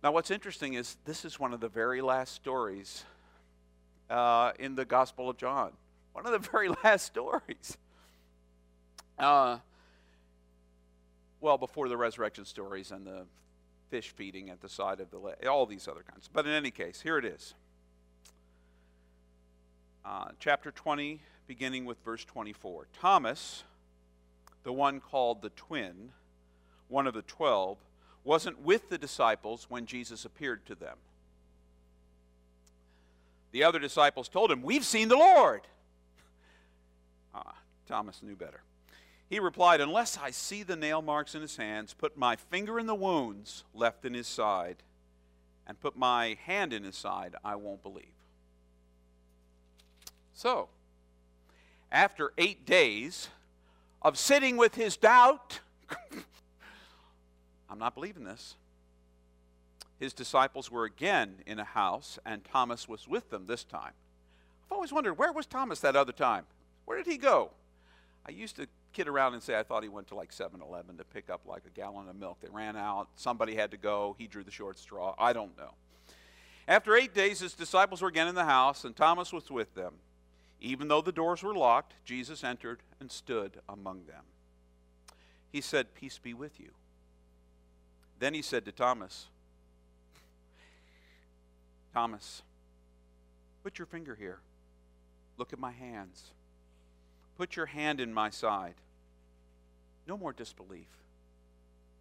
now, 0.04 0.12
what's 0.12 0.30
interesting 0.30 0.76
is 0.76 0.96
this 1.06 1.26
is 1.26 1.40
one 1.40 1.54
of 1.54 1.60
the 1.60 1.70
very 1.70 2.02
last 2.02 2.36
stories 2.36 3.04
uh, 4.10 4.52
in 4.60 4.76
the 4.76 4.86
Gospel 4.86 5.30
of 5.30 5.38
John. 5.38 5.72
One 6.14 6.26
of 6.26 6.32
the 6.32 6.40
very 6.52 6.70
last 6.84 7.06
stories. 7.06 7.78
Uh, 9.18 9.58
well, 11.40 11.58
before 11.58 11.90
the 11.90 11.98
resurrection 11.98 12.46
stories 12.46 12.92
and 12.92 13.06
the 13.06 13.26
fish 13.90 14.10
feeding 14.10 14.50
at 14.50 14.62
the 14.62 14.70
side 14.70 15.00
of 15.00 15.12
the 15.12 15.18
lake, 15.18 15.48
all 15.48 15.66
these 15.66 15.88
other 15.88 16.04
kinds. 16.10 16.30
But 16.32 16.46
in 16.46 16.52
any 16.52 16.72
case, 16.72 17.02
here 17.02 17.18
it 17.18 17.26
is. 17.26 17.54
Uh, 20.04 20.30
chapter 20.40 20.72
20, 20.72 21.20
beginning 21.48 21.86
with 21.86 21.98
verse 22.04 22.24
24. 22.26 22.88
Thomas, 23.00 23.64
the 24.64 24.74
one 24.74 25.00
called 25.00 25.42
the 25.42 25.50
twin, 25.52 26.12
one 26.88 27.08
of 27.08 27.14
the 27.14 27.22
twelve, 27.22 27.78
wasn't 28.24 28.62
with 28.62 28.90
the 28.90 28.98
disciples 28.98 29.68
when 29.70 29.86
Jesus 29.86 30.26
appeared 30.26 30.66
to 30.66 30.76
them. 30.76 30.98
The 33.52 33.64
other 33.64 33.80
disciples 33.80 34.30
told 34.30 34.52
him, 34.52 34.62
We've 34.62 34.86
seen 34.86 35.08
the 35.08 35.16
Lord. 35.16 35.62
Ah, 37.34 37.56
Thomas 37.88 38.22
knew 38.22 38.36
better. 38.36 38.62
He 39.30 39.40
replied, 39.40 39.82
Unless 39.82 40.18
I 40.18 40.32
see 40.32 40.64
the 40.64 40.76
nail 40.76 41.02
marks 41.02 41.36
in 41.36 41.42
his 41.42 41.58
hands, 41.58 41.94
put 41.94 42.18
my 42.18 42.36
finger 42.36 42.80
in 42.80 42.86
the 42.86 42.96
wounds 42.96 43.64
left 43.74 44.06
in 44.06 44.14
his 44.14 44.28
side, 44.28 44.78
and 45.66 45.80
put 45.80 45.98
my 45.98 46.38
hand 46.46 46.74
in 46.74 46.84
his 46.84 46.96
side, 46.96 47.36
I 47.44 47.56
won't 47.56 47.84
believe. 47.84 48.06
So, 50.34 50.70
after 51.92 52.32
eight 52.38 52.66
days 52.66 53.30
of 54.02 54.18
sitting 54.18 54.56
with 54.56 54.76
his 54.76 54.96
doubt, 54.96 55.60
I'm 57.70 57.80
not 57.80 57.96
believing 57.96 58.24
this. 58.24 58.56
His 60.00 60.14
disciples 60.14 60.72
were 60.72 60.86
again 60.86 61.38
in 61.46 61.60
a 61.60 61.64
house, 61.64 62.20
and 62.26 62.44
Thomas 62.44 62.88
was 62.88 63.08
with 63.08 63.30
them 63.30 63.48
this 63.48 63.64
time. 63.64 63.94
I've 64.66 64.74
always 64.74 64.92
wondered, 64.92 65.16
where 65.16 65.32
was 65.32 65.46
Thomas 65.46 65.80
that 65.80 65.96
other 65.96 66.12
time? 66.12 66.46
Where 66.86 66.98
did 66.98 67.08
he 67.08 67.18
go? 67.18 67.52
I 68.28 68.32
used 68.32 68.58
to 68.58 68.68
kid 68.94 69.08
around 69.08 69.34
and 69.34 69.44
say 69.44 69.58
I 69.58 69.64
thought 69.64 69.84
he 69.84 69.90
went 69.90 70.08
to 70.08 70.16
like 70.16 70.32
7 70.32 70.62
Eleven 70.62 70.98
to 70.98 71.04
pick 71.04 71.30
up 71.30 71.42
like 71.46 71.64
a 71.66 71.70
gallon 71.70 72.10
of 72.10 72.16
milk. 72.16 72.40
They 72.42 72.50
ran 72.50 72.76
out. 72.76 73.08
Somebody 73.16 73.56
had 73.56 73.72
to 73.72 73.78
go. 73.78 74.16
He 74.18 74.28
drew 74.28 74.44
the 74.44 74.52
short 74.52 74.80
straw. 74.80 75.16
I 75.18 75.34
don't 75.34 75.56
know. 75.58 75.72
After 76.68 76.96
eight 76.96 77.14
days, 77.14 77.40
his 77.40 77.54
disciples 77.54 78.02
were 78.02 78.10
again 78.10 78.28
in 78.28 78.36
the 78.36 78.46
house, 78.46 78.84
and 78.84 78.96
Thomas 78.96 79.32
was 79.32 79.50
with 79.50 79.74
them. 79.76 79.94
Even 80.60 80.88
though 80.88 81.02
the 81.02 81.12
doors 81.12 81.44
were 81.44 81.54
locked, 81.54 81.94
Jesus 82.04 82.44
entered 82.44 82.80
and 83.00 83.12
stood 83.12 83.60
among 83.70 84.06
them. 84.06 84.24
He 85.52 85.62
said, 85.62 85.94
Peace 85.94 86.18
be 86.18 86.34
with 86.34 86.60
you. 86.60 86.72
Then 88.20 88.34
he 88.34 88.42
said 88.42 88.66
to 88.66 88.72
Thomas, 88.72 89.28
Thomas, 91.98 92.44
put 93.64 93.80
your 93.80 93.88
finger 93.88 94.14
here. 94.14 94.38
Look 95.36 95.52
at 95.52 95.58
my 95.58 95.72
hands. 95.72 96.30
Put 97.40 97.56
your 97.56 97.66
hand 97.66 98.00
in 98.00 98.14
my 98.14 98.30
side. 98.30 98.76
No 100.08 100.16
more 100.16 100.32
disbelief. 100.32 100.92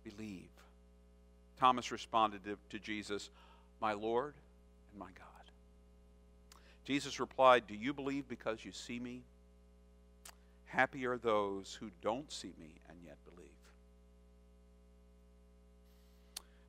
believe. 0.05 0.51
Thomas 1.59 1.91
responded 1.91 2.43
to, 2.69 2.79
Jesus, 2.79 3.31
My 3.81 3.95
Lord 3.95 4.35
and 4.91 5.01
my 5.01 5.07
God. 5.07 5.51
Jesus 6.85 7.19
replied, 7.19 7.67
Do 7.67 7.75
you 7.75 7.95
believe 7.95 8.29
because 8.29 8.67
you 8.67 8.73
see 8.73 9.01
me? 9.01 9.23
Happy 10.67 11.07
are 11.07 11.17
those 11.17 11.79
who 11.81 11.91
don't 12.03 12.31
see 12.31 12.53
me 12.61 12.83
and 12.91 12.99
yet 13.03 13.17
believe. 13.25 13.49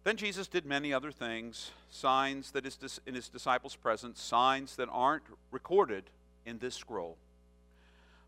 Then 0.08 0.16
Jesus 0.16 0.47
did 0.47 0.66
many 0.66 0.93
other 0.93 1.12
things, 1.12 1.72
signs 1.91 2.51
that 2.51 2.66
is 2.66 3.01
in 3.05 3.14
his 3.14 3.28
disciples' 3.28 3.76
presence, 3.76 4.22
signs 4.22 4.78
that 4.78 4.88
aren't 4.89 5.26
recorded 5.51 6.05
in 6.45 6.60
this 6.60 6.76
scroll. 6.76 7.18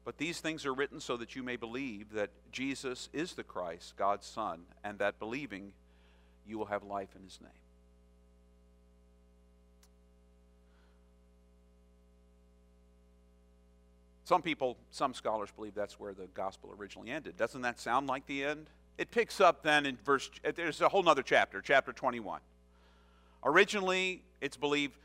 But 0.03 0.17
these 0.17 0.41
things 0.41 0.65
are 0.65 0.73
written 0.73 0.99
so 0.99 1.15
that 1.15 1.38
you 1.38 1.41
may 1.41 1.55
believe 1.55 2.11
that 2.11 2.32
Jesus 2.51 3.07
is 3.13 3.32
the 3.32 3.45
Christ, 3.45 3.95
God's 3.95 4.27
Son, 4.27 4.63
and 4.84 4.99
that 4.99 5.19
believing 5.19 5.71
you 6.45 6.57
will 6.57 6.65
have 6.65 6.84
life 6.84 7.15
in 7.15 7.23
his 7.23 7.39
name. 7.39 7.49
Some 14.25 14.41
people, 14.41 14.75
some 14.91 15.13
scholars 15.13 15.49
believe 15.55 15.75
that's 15.75 15.97
where 15.97 16.13
the 16.13 16.27
gospel 16.34 16.75
originally 16.77 17.09
ended. 17.09 17.38
Doesn't 17.38 17.61
that 17.61 17.80
sound 17.80 18.07
like 18.07 18.27
the 18.27 18.43
end? 18.43 18.69
It 19.00 19.12
picks 19.12 19.39
up 19.39 19.64
then 19.64 19.86
in 19.86 19.97
verse, 20.04 20.30
there's 20.56 20.82
a 20.82 20.89
whole 20.89 21.08
other 21.08 21.24
chapter, 21.24 21.62
chapter 21.62 21.93
21. 21.93 22.41
Originally, 23.45 24.22
it's 24.41 24.58
believed 24.58 24.97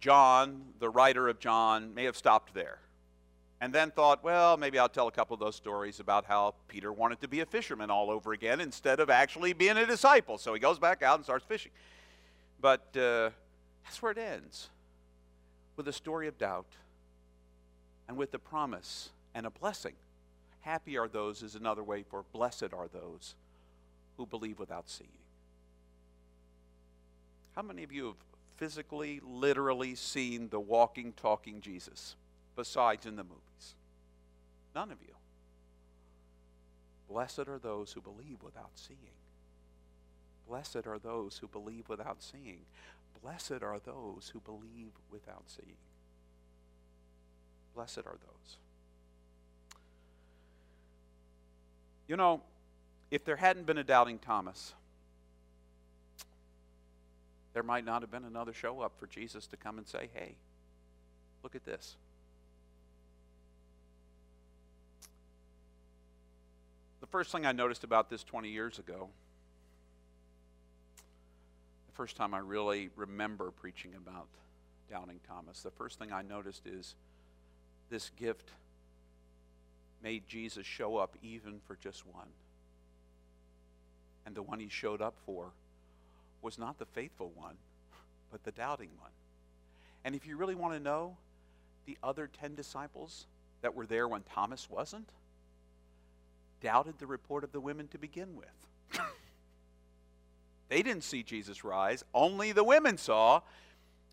John, 0.00 0.62
the 0.78 0.88
writer 0.88 1.28
of 1.28 1.40
John, 1.40 1.92
may 1.92 2.04
have 2.04 2.16
stopped 2.16 2.54
there 2.54 2.78
and 3.60 3.72
then 3.72 3.90
thought, 3.90 4.22
well, 4.22 4.56
maybe 4.56 4.78
I'll 4.78 4.88
tell 4.88 5.08
a 5.08 5.12
couple 5.12 5.34
of 5.34 5.40
those 5.40 5.56
stories 5.56 5.98
about 5.98 6.24
how 6.24 6.54
Peter 6.68 6.92
wanted 6.92 7.20
to 7.22 7.28
be 7.28 7.40
a 7.40 7.46
fisherman 7.46 7.90
all 7.90 8.12
over 8.12 8.32
again 8.32 8.60
instead 8.60 9.00
of 9.00 9.10
actually 9.10 9.52
being 9.54 9.76
a 9.76 9.86
disciple. 9.86 10.38
So 10.38 10.54
he 10.54 10.60
goes 10.60 10.78
back 10.78 11.02
out 11.02 11.16
and 11.16 11.24
starts 11.24 11.44
fishing. 11.44 11.72
But 12.60 12.96
uh, 12.96 13.30
that's 13.82 14.00
where 14.00 14.12
it 14.12 14.18
ends 14.18 14.68
with 15.76 15.88
a 15.88 15.92
story 15.92 16.28
of 16.28 16.38
doubt 16.38 16.66
and 18.06 18.16
with 18.16 18.30
the 18.30 18.38
promise 18.38 19.10
and 19.34 19.46
a 19.46 19.50
blessing 19.50 19.94
Happy 20.62 20.96
are 20.96 21.08
those 21.08 21.42
is 21.42 21.54
another 21.54 21.82
way 21.82 22.02
for 22.02 22.24
blessed 22.32 22.72
are 22.72 22.88
those 22.92 23.34
who 24.16 24.26
believe 24.26 24.58
without 24.58 24.88
seeing. 24.88 25.10
How 27.54 27.62
many 27.62 27.82
of 27.82 27.92
you 27.92 28.06
have 28.06 28.16
physically, 28.56 29.20
literally 29.24 29.94
seen 29.94 30.48
the 30.48 30.60
walking, 30.60 31.12
talking 31.12 31.60
Jesus 31.60 32.16
besides 32.56 33.06
in 33.06 33.16
the 33.16 33.24
movies? 33.24 33.74
None 34.74 34.90
of 34.90 34.98
you. 35.02 35.14
Blessed 37.08 37.40
are 37.40 37.58
those 37.58 37.92
who 37.92 38.00
believe 38.00 38.42
without 38.42 38.70
seeing. 38.74 38.98
Blessed 40.48 40.86
are 40.86 40.98
those 40.98 41.38
who 41.38 41.48
believe 41.48 41.88
without 41.88 42.22
seeing. 42.22 42.60
Blessed 43.22 43.62
are 43.62 43.80
those 43.84 44.30
who 44.32 44.40
believe 44.40 44.92
without 45.10 45.44
seeing. 45.46 45.76
Blessed 47.74 47.98
are 47.98 48.18
those. 48.18 48.56
You 52.08 52.16
know, 52.16 52.42
if 53.10 53.24
there 53.24 53.36
hadn't 53.36 53.66
been 53.66 53.78
a 53.78 53.84
doubting 53.84 54.18
Thomas, 54.18 54.74
there 57.52 57.62
might 57.62 57.84
not 57.84 58.02
have 58.02 58.10
been 58.10 58.24
another 58.24 58.52
show 58.52 58.80
up 58.80 58.92
for 58.98 59.06
Jesus 59.06 59.46
to 59.48 59.56
come 59.56 59.78
and 59.78 59.86
say, 59.86 60.08
hey, 60.14 60.34
look 61.42 61.54
at 61.54 61.64
this. 61.64 61.96
The 67.00 67.06
first 67.06 67.32
thing 67.32 67.44
I 67.44 67.52
noticed 67.52 67.84
about 67.84 68.08
this 68.08 68.24
20 68.24 68.48
years 68.48 68.78
ago, 68.78 69.08
the 71.88 71.94
first 71.94 72.16
time 72.16 72.32
I 72.32 72.38
really 72.38 72.88
remember 72.96 73.50
preaching 73.50 73.92
about 73.94 74.28
doubting 74.90 75.20
Thomas, 75.28 75.60
the 75.60 75.70
first 75.70 75.98
thing 75.98 76.12
I 76.12 76.22
noticed 76.22 76.66
is 76.66 76.94
this 77.90 78.10
gift 78.16 78.50
made 80.02 80.26
Jesus 80.28 80.66
show 80.66 80.96
up 80.96 81.16
even 81.22 81.60
for 81.66 81.76
just 81.76 82.06
one. 82.06 82.28
And 84.26 84.34
the 84.34 84.42
one 84.42 84.60
he 84.60 84.68
showed 84.68 85.00
up 85.00 85.14
for 85.24 85.52
was 86.42 86.58
not 86.58 86.78
the 86.78 86.86
faithful 86.86 87.32
one, 87.34 87.56
but 88.30 88.44
the 88.44 88.52
doubting 88.52 88.90
one. 88.98 89.10
And 90.04 90.14
if 90.14 90.26
you 90.26 90.36
really 90.36 90.54
want 90.54 90.74
to 90.74 90.80
know, 90.80 91.16
the 91.86 91.98
other 92.02 92.28
10 92.40 92.54
disciples 92.54 93.26
that 93.60 93.74
were 93.74 93.86
there 93.86 94.08
when 94.08 94.22
Thomas 94.22 94.68
wasn't 94.70 95.08
doubted 96.60 96.98
the 96.98 97.06
report 97.06 97.44
of 97.44 97.52
the 97.52 97.60
women 97.60 97.88
to 97.88 97.98
begin 97.98 98.36
with. 98.36 99.00
they 100.68 100.82
didn't 100.82 101.04
see 101.04 101.22
Jesus 101.22 101.64
rise, 101.64 102.04
only 102.14 102.52
the 102.52 102.64
women 102.64 102.96
saw. 102.96 103.40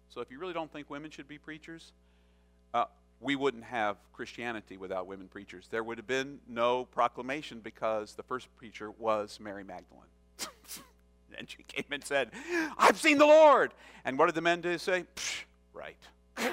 So 0.10 0.22
if 0.22 0.32
you 0.32 0.40
really 0.40 0.54
don't 0.54 0.72
think 0.72 0.90
women 0.90 1.12
should 1.12 1.28
be 1.28 1.38
preachers, 1.38 1.92
uh, 2.74 2.86
we 3.22 3.36
wouldn't 3.36 3.66
have 3.66 3.98
Christianity 4.14 4.78
without 4.78 5.08
women 5.08 5.28
preachers. 5.28 5.68
There 5.70 5.84
would 5.84 5.98
have 5.98 6.08
been 6.08 6.40
no 6.48 6.86
proclamation 6.86 7.60
because 7.60 8.14
the 8.14 8.24
first 8.24 8.48
preacher 8.56 8.92
was 8.92 9.40
Mary 9.40 9.64
Magdalene. 9.64 10.04
and 11.38 11.50
she 11.50 11.64
came 11.64 11.86
and 11.92 12.04
said, 12.04 12.32
I've 12.78 12.98
seen 13.00 13.18
the 13.18 13.26
Lord. 13.26 13.74
And 14.06 14.18
what 14.18 14.28
did 14.28 14.36
the 14.36 14.42
men 14.42 14.62
do 14.62 14.78
say? 14.78 15.06
right. 15.74 15.98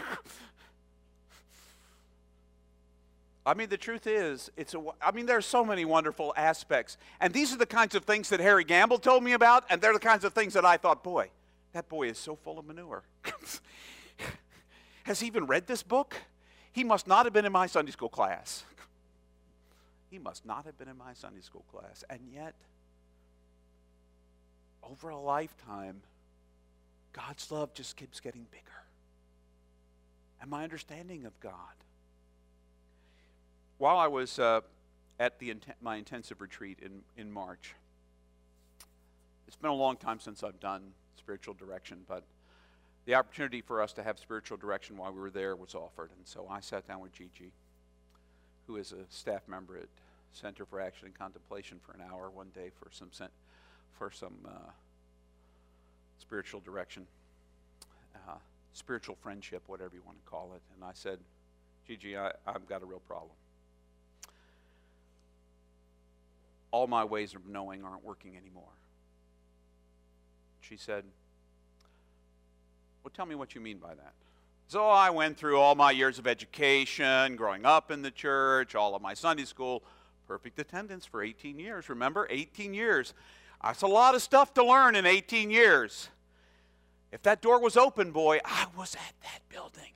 I 3.47 3.55
mean, 3.55 3.69
the 3.69 3.77
truth 3.77 4.09
is, 4.09 4.51
it's 4.57 4.75
a, 4.75 4.83
I 5.01 5.13
mean, 5.13 5.27
there 5.27 5.37
are 5.37 5.43
so 5.43 5.65
many 5.65 5.85
wonderful 5.85 6.35
aspects. 6.37 6.97
And 7.21 7.33
these 7.33 7.55
are 7.55 7.59
the 7.59 7.65
kinds 7.67 7.95
of 7.95 8.05
things 8.05 8.29
that 8.31 8.41
Harry 8.41 8.65
Gamble 8.65 8.99
told 8.99 9.23
me 9.23 9.35
about, 9.35 9.65
and 9.71 9.81
they're 9.81 9.93
the 9.93 10.01
kinds 10.01 10.25
of 10.25 10.33
things 10.33 10.55
that 10.55 10.65
I 10.65 10.77
thought, 10.77 11.05
boy, 11.05 11.31
that 11.73 11.89
boy 11.89 12.09
is 12.09 12.19
so 12.19 12.35
full 12.35 12.59
of 12.59 12.67
manure. 12.67 13.05
Has 15.05 15.21
he 15.21 15.29
even 15.29 15.47
read 15.47 15.69
this 15.69 15.85
book? 15.85 16.17
He 16.77 16.85
must 16.85 17.07
not 17.07 17.25
have 17.25 17.33
been 17.33 17.47
in 17.47 17.53
my 17.53 17.67
Sunday 17.67 17.91
school 17.91 18.11
class. 18.11 18.63
he 20.11 20.19
must 20.19 20.45
not 20.45 20.67
have 20.67 20.77
been 20.77 20.89
in 20.89 20.99
my 20.99 21.15
Sunday 21.15 21.41
school 21.41 21.65
class. 21.73 22.05
And 22.11 22.21
yet, 22.31 22.55
over 24.83 25.09
a 25.09 25.17
lifetime, 25.17 26.03
God's 27.15 27.51
love 27.51 27.73
just 27.73 27.97
keeps 27.97 28.21
getting 28.21 28.45
bigger. 28.51 28.85
And 30.39 30.51
my 30.51 30.65
understanding 30.65 31.25
of 31.25 31.41
God. 31.41 31.55
While 33.79 33.97
I 33.97 34.09
was 34.09 34.39
uh, 34.39 34.61
at 35.19 35.39
the 35.39 35.55
my 35.81 35.97
intensive 35.97 36.43
retreat 36.43 36.81
in, 36.83 37.01
in 37.17 37.33
March, 37.33 37.75
it's 39.49 39.57
been 39.57 39.71
a 39.71 39.75
long 39.75 39.97
time 39.97 40.21
since 40.21 40.43
I've 40.43 40.61
done 40.61 40.93
spiritual 41.17 41.55
direction, 41.55 42.03
but 42.07 42.23
the 43.07 43.15
opportunity 43.15 43.61
for 43.61 43.81
us 43.81 43.93
to 43.95 44.03
have 44.03 44.19
spiritual 44.19 44.59
direction 44.59 44.97
while 44.97 45.13
we 45.13 45.21
were 45.21 45.31
there 45.31 45.57
was 45.57 45.75
offered. 45.75 46.11
And 46.17 46.27
so 46.27 46.47
I 46.51 46.61
sat 46.61 46.87
down 46.87 47.01
with 47.01 47.13
Gigi, 47.13 47.53
who 48.67 48.77
is 48.77 48.93
a 48.93 49.07
staff 49.09 49.43
member 49.49 49.77
at 49.77 49.89
Center 50.33 50.67
for 50.67 50.81
Action 50.81 51.07
and 51.07 51.15
Contemplation, 51.17 51.79
for 51.87 51.93
an 51.93 52.03
hour 52.11 52.29
one 52.29 52.49
day 52.55 52.71
for 52.79 52.91
some 52.91 53.09
for 53.97 54.11
some 54.11 54.35
uh, 54.47 54.71
spiritual 56.19 56.61
direction, 56.61 57.07
uh, 58.29 58.35
spiritual 58.75 59.17
friendship, 59.23 59.63
whatever 59.69 59.95
you 59.95 60.03
want 60.05 60.23
to 60.23 60.31
call 60.31 60.53
it. 60.55 60.61
And 60.75 60.85
I 60.85 60.91
said, 60.93 61.19
Gigi, 61.87 62.19
I, 62.19 62.33
I've 62.47 62.69
got 62.69 62.83
a 62.83 62.85
real 62.85 63.01
problem. 63.07 63.31
All 66.73 66.89
my 66.89 67.05
ways 67.05 67.35
of 67.35 67.47
knowing 67.47 67.85
aren't 67.85 68.05
working 68.05 68.37
anymore. 68.37 68.65
She 70.61 70.77
said, 70.77 71.05
well, 73.07 73.13
tell 73.15 73.25
me 73.27 73.37
what 73.37 73.55
you 73.55 73.61
mean 73.61 73.79
by 73.79 73.95
that. 73.95 74.15
So 74.67 74.89
I 74.89 75.11
went 75.11 75.37
through 75.37 75.61
all 75.61 75.77
my 75.77 75.93
years 75.93 76.19
of 76.19 76.27
education, 76.27 77.37
growing 77.37 77.65
up 77.65 77.93
in 77.93 78.03
the 78.03 78.11
church, 78.11 78.75
all 78.75 78.97
of 78.97 79.01
my 79.01 79.15
Sunday 79.15 79.45
school, 79.45 79.85
perfect 80.27 80.59
attendance 80.59 81.07
for 81.07 81.23
18 81.23 81.61
years. 81.61 81.89
Remember, 81.89 82.27
18 82.29 82.75
years. 82.75 83.15
That's 83.63 83.83
a 83.83 83.87
lot 83.87 84.17
of 84.17 84.23
stuff 84.23 84.53
to 84.55 84.65
learn 84.65 84.97
in 84.97 85.07
18 85.07 85.53
years. 85.53 86.09
If 87.13 87.23
that 87.23 87.43
door 87.43 87.61
was 87.61 87.77
open, 87.77 88.11
boy, 88.11 88.41
I 88.45 88.67
was 88.77 88.97
at 88.97 89.15
that 89.23 89.39
building. 89.49 89.93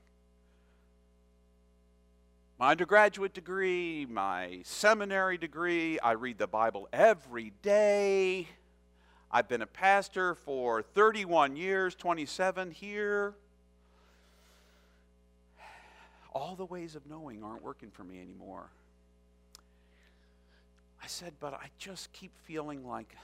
My 2.61 2.71
undergraduate 2.71 3.35
degree, 3.35 4.07
my 4.09 4.61
seminary 4.63 5.37
degree, 5.37 5.99
I 5.99 6.13
read 6.13 6.39
the 6.39 6.47
Bible 6.47 6.89
every 6.93 7.55
day. 7.61 8.47
I've 9.33 9.49
been 9.49 9.63
a 9.63 9.67
pastor 9.67 10.35
for 10.35 10.83
31 10.83 11.55
years, 11.55 11.95
27 11.95 12.73
here. 12.73 13.35
All 16.33 16.57
the 16.57 16.65
ways 16.65 16.97
of 16.97 17.09
knowing 17.09 17.45
aren't 17.45 17.63
working 17.63 17.91
for 17.91 18.03
me 18.03 18.21
anymore. 18.21 18.71
I 21.03 21.07
said, 21.07 21.33
but 21.39 21.55
I 21.55 21.69
just 21.79 22.13
keep 22.13 22.33
feeling 22.45 22.87
like 22.87 23.17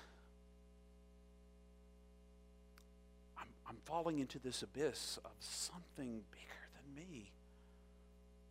I'm, 3.37 3.49
I'm 3.69 3.77
falling 3.85 4.21
into 4.21 4.39
this 4.39 4.63
abyss 4.63 5.19
of 5.25 5.33
something 5.41 6.21
bigger 6.31 6.69
than 6.75 7.05
me, 7.05 7.31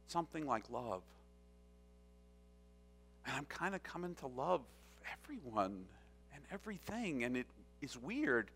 something 0.07 0.45
like 0.45 0.69
love. 0.69 1.01
And 3.25 3.35
I'm 3.35 3.45
kind 3.45 3.75
of 3.75 3.83
coming 3.83 4.13
to 4.15 4.27
love 4.27 4.61
everyone 5.23 5.85
and 6.35 6.43
everything, 6.51 7.23
and 7.23 7.37
it 7.37 7.47
is 7.81 7.97
weird. 7.97 8.51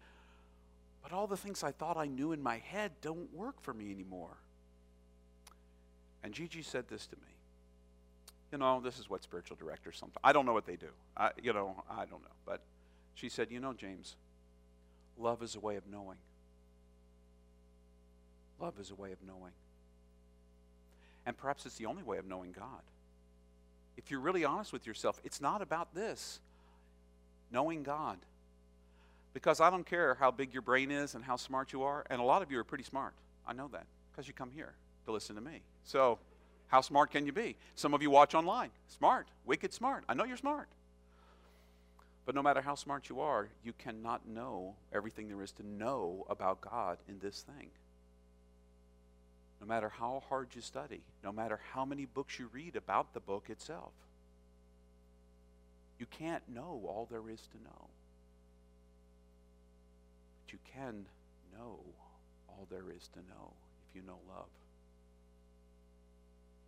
But 1.02 1.14
all 1.14 1.28
the 1.28 1.38
things 1.38 1.64
I 1.64 1.72
thought 1.72 1.98
I 1.98 2.06
knew 2.06 2.34
in 2.34 2.44
my 2.44 2.58
head 2.58 2.92
don't 3.02 3.34
work 3.34 3.62
for 3.62 3.74
me 3.74 3.92
anymore. 3.92 4.38
And 6.24 6.34
Gigi 6.34 6.62
said 6.62 6.88
this 6.90 7.08
to 7.08 7.16
me. 7.16 7.22
You 8.52 8.58
know, 8.58 8.82
this 8.82 9.00
is 9.00 9.10
what 9.10 9.24
spiritual 9.24 9.58
directors 9.58 9.98
sometimes, 9.98 10.20
I 10.24 10.34
don't 10.34 10.46
know 10.46 10.54
what 10.54 10.66
they 10.66 10.76
do. 10.76 10.90
I, 11.16 11.32
you 11.42 11.54
know, 11.54 11.84
I 11.90 12.06
don't 12.06 12.22
know. 12.22 12.36
But 12.46 12.62
she 13.14 13.30
said, 13.30 13.52
You 13.52 13.60
know, 13.60 13.74
James, 13.74 14.16
love 15.18 15.44
is 15.44 15.56
a 15.56 15.60
way 15.60 15.76
of 15.76 15.88
knowing. 15.88 16.18
Love 18.60 18.74
is 18.80 18.92
a 18.92 18.96
way 18.96 19.12
of 19.12 19.20
knowing. 19.26 19.54
And 21.26 21.38
perhaps 21.38 21.66
it's 21.66 21.76
the 21.76 21.86
only 21.86 22.04
way 22.04 22.18
of 22.18 22.26
knowing 22.26 22.52
God. 22.52 22.82
If 23.98 24.10
you're 24.10 24.20
really 24.20 24.44
honest 24.44 24.74
with 24.74 24.88
yourself, 24.88 25.22
it's 25.24 25.40
not 25.40 25.62
about 25.62 25.94
this 25.94 26.40
knowing 27.52 27.84
God. 27.84 28.18
Because 29.34 29.62
I 29.62 29.70
don't 29.70 29.86
care 29.86 30.16
how 30.16 30.32
big 30.32 30.54
your 30.54 30.62
brain 30.62 30.92
is 30.92 31.16
and 31.16 31.24
how 31.24 31.36
smart 31.36 31.72
you 31.72 31.84
are, 31.84 32.06
and 32.10 32.20
a 32.20 32.24
lot 32.24 32.42
of 32.42 32.52
you 32.52 32.60
are 32.60 32.64
pretty 32.64 32.84
smart. 32.84 33.14
I 33.48 33.54
know 33.54 33.70
that 33.72 33.86
because 34.12 34.28
you 34.28 34.34
come 34.34 34.52
here 34.52 34.74
to 35.06 35.12
listen 35.12 35.36
to 35.36 35.42
me. 35.42 35.62
So, 35.84 36.20
how 36.68 36.82
smart 36.82 37.12
can 37.12 37.26
you 37.26 37.32
be? 37.32 37.56
Some 37.76 37.94
of 37.94 38.02
you 38.02 38.12
watch 38.12 38.36
online. 38.36 38.70
Smart, 38.88 39.28
wicked 39.46 39.74
smart. 39.74 40.04
I 40.08 40.14
know 40.14 40.24
you're 40.24 40.38
smart. 40.38 40.68
But 42.26 42.36
no 42.36 42.44
matter 42.44 42.62
how 42.62 42.76
smart 42.76 43.10
you 43.10 43.22
are, 43.22 43.48
you 43.64 43.74
cannot 43.74 44.28
know 44.28 44.76
everything 44.94 45.30
there 45.30 45.42
is 45.42 45.52
to 45.54 45.66
know 45.66 46.28
about 46.30 46.62
God 46.62 47.00
in 47.08 47.18
this 47.20 47.42
thing. 47.42 47.70
No 49.60 49.66
matter 49.66 49.90
how 49.90 50.22
hard 50.30 50.50
you 50.54 50.62
study, 50.62 51.02
no 51.24 51.32
matter 51.32 51.60
how 51.74 51.86
many 51.86 52.06
books 52.06 52.38
you 52.38 52.50
read 52.54 52.76
about 52.76 53.14
the 53.16 53.20
book 53.20 53.50
itself, 53.50 53.94
you 56.00 56.06
can't 56.10 56.44
know 56.54 56.82
all 56.86 57.08
there 57.12 57.30
is 57.30 57.42
to 57.42 57.58
know. 57.64 57.88
But 60.46 60.54
you 60.54 60.60
can 60.74 61.06
know 61.54 61.80
all 62.48 62.66
there 62.72 62.90
is 62.96 63.10
to 63.10 63.20
know 63.20 63.52
if 63.88 63.96
you 63.96 64.02
know 64.08 64.18
love. 64.34 64.48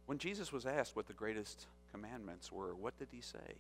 When 0.06 0.18
Jesus 0.18 0.52
was 0.52 0.66
asked 0.66 0.96
what 0.96 1.08
the 1.08 1.14
greatest 1.14 1.66
commandments 1.94 2.52
were, 2.52 2.76
what 2.76 3.00
did 3.00 3.08
he 3.12 3.22
say? 3.22 3.56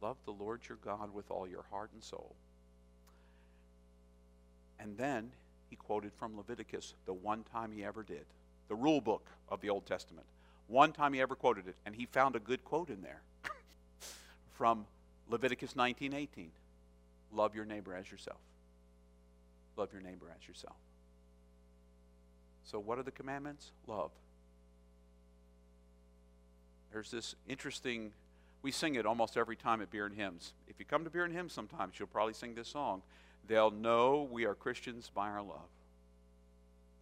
Love 0.00 0.16
the 0.24 0.32
Lord 0.32 0.60
your 0.68 0.78
God 0.82 1.12
with 1.12 1.30
all 1.30 1.46
your 1.46 1.64
heart 1.70 1.90
and 1.92 2.02
soul. 2.02 2.34
And 4.80 4.96
then 4.96 5.32
he 5.68 5.76
quoted 5.76 6.12
from 6.18 6.36
Leviticus 6.36 6.94
the 7.04 7.12
one 7.12 7.44
time 7.52 7.72
he 7.72 7.84
ever 7.84 8.02
did, 8.02 8.24
the 8.68 8.74
rule 8.74 9.02
book 9.02 9.26
of 9.50 9.60
the 9.60 9.68
Old 9.68 9.84
Testament. 9.84 10.26
One 10.68 10.92
time 10.92 11.12
he 11.12 11.20
ever 11.20 11.34
quoted 11.34 11.66
it, 11.66 11.74
and 11.84 11.94
he 11.94 12.06
found 12.06 12.36
a 12.36 12.40
good 12.40 12.64
quote 12.64 12.88
in 12.88 13.02
there 13.02 13.20
from 14.58 14.86
Leviticus 15.28 15.74
19:18. 15.74 16.50
Love 17.32 17.54
your 17.54 17.64
neighbor 17.64 17.94
as 17.94 18.10
yourself. 18.10 18.40
Love 19.76 19.92
your 19.92 20.02
neighbor 20.02 20.26
as 20.36 20.46
yourself. 20.46 20.76
So 22.64 22.80
what 22.80 22.98
are 22.98 23.04
the 23.04 23.12
commandments? 23.12 23.70
Love. 23.86 24.10
There's 26.90 27.10
this 27.10 27.36
interesting 27.46 28.12
we 28.60 28.72
sing 28.72 28.96
it 28.96 29.06
almost 29.06 29.36
every 29.36 29.54
time 29.54 29.80
at 29.80 29.90
Beer 29.90 30.06
and 30.06 30.16
Hymns. 30.16 30.52
If 30.66 30.80
you 30.80 30.84
come 30.84 31.04
to 31.04 31.10
Beer 31.10 31.24
and 31.24 31.32
Hymns 31.32 31.52
sometimes, 31.52 31.96
you'll 31.96 32.08
probably 32.08 32.34
sing 32.34 32.54
this 32.54 32.68
song. 32.68 33.02
They'll 33.46 33.70
know 33.70 34.28
we 34.30 34.46
are 34.46 34.54
Christians 34.56 35.10
by 35.14 35.28
our 35.28 35.42
love. 35.42 35.70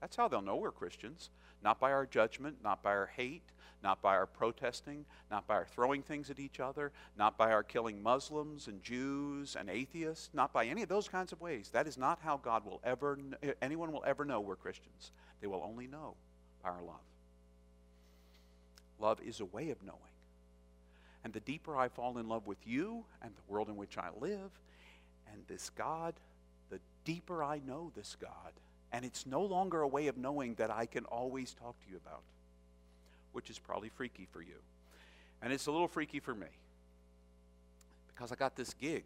That's 0.02 0.16
how 0.16 0.28
they'll 0.28 0.42
know 0.42 0.56
we're 0.56 0.70
Christians. 0.70 1.30
Not 1.66 1.80
by 1.80 1.90
our 1.90 2.06
judgment, 2.06 2.58
not 2.62 2.80
by 2.80 2.90
our 2.90 3.10
hate, 3.16 3.42
not 3.82 4.00
by 4.00 4.14
our 4.14 4.26
protesting, 4.26 5.04
not 5.32 5.48
by 5.48 5.54
our 5.54 5.66
throwing 5.66 6.00
things 6.00 6.30
at 6.30 6.38
each 6.38 6.60
other, 6.60 6.92
not 7.18 7.36
by 7.36 7.50
our 7.50 7.64
killing 7.64 8.00
Muslims 8.00 8.68
and 8.68 8.80
Jews 8.84 9.56
and 9.58 9.68
atheists, 9.68 10.30
not 10.32 10.52
by 10.52 10.66
any 10.66 10.84
of 10.84 10.88
those 10.88 11.08
kinds 11.08 11.32
of 11.32 11.40
ways. 11.40 11.70
That 11.72 11.88
is 11.88 11.98
not 11.98 12.20
how 12.22 12.36
God 12.36 12.64
will 12.64 12.80
ever, 12.84 13.18
eh, 13.42 13.50
anyone 13.60 13.90
will 13.90 14.04
ever 14.06 14.24
know 14.24 14.38
we're 14.38 14.54
Christians. 14.54 15.10
They 15.40 15.48
will 15.48 15.60
only 15.64 15.88
know 15.88 16.14
by 16.62 16.68
our 16.68 16.82
love. 16.82 17.00
Love 19.00 19.20
is 19.26 19.40
a 19.40 19.44
way 19.44 19.70
of 19.70 19.82
knowing. 19.82 19.98
And 21.24 21.32
the 21.32 21.40
deeper 21.40 21.76
I 21.76 21.88
fall 21.88 22.16
in 22.18 22.28
love 22.28 22.46
with 22.46 22.64
you 22.64 23.06
and 23.20 23.32
the 23.34 23.52
world 23.52 23.68
in 23.68 23.74
which 23.74 23.98
I 23.98 24.10
live 24.20 24.52
and 25.32 25.42
this 25.48 25.70
God, 25.70 26.14
the 26.70 26.78
deeper 27.04 27.42
I 27.42 27.60
know 27.66 27.90
this 27.96 28.16
God. 28.20 28.52
And 28.92 29.04
it's 29.04 29.26
no 29.26 29.42
longer 29.42 29.80
a 29.80 29.88
way 29.88 30.06
of 30.06 30.16
knowing 30.16 30.54
that 30.54 30.70
I 30.70 30.86
can 30.86 31.04
always 31.06 31.52
talk 31.54 31.78
to 31.84 31.90
you 31.90 31.96
about, 31.96 32.22
which 33.32 33.50
is 33.50 33.58
probably 33.58 33.88
freaky 33.88 34.26
for 34.32 34.40
you. 34.40 34.56
And 35.42 35.52
it's 35.52 35.66
a 35.66 35.72
little 35.72 35.88
freaky 35.88 36.20
for 36.20 36.34
me 36.34 36.46
because 38.08 38.32
I 38.32 38.36
got 38.36 38.56
this 38.56 38.72
gig 38.74 39.04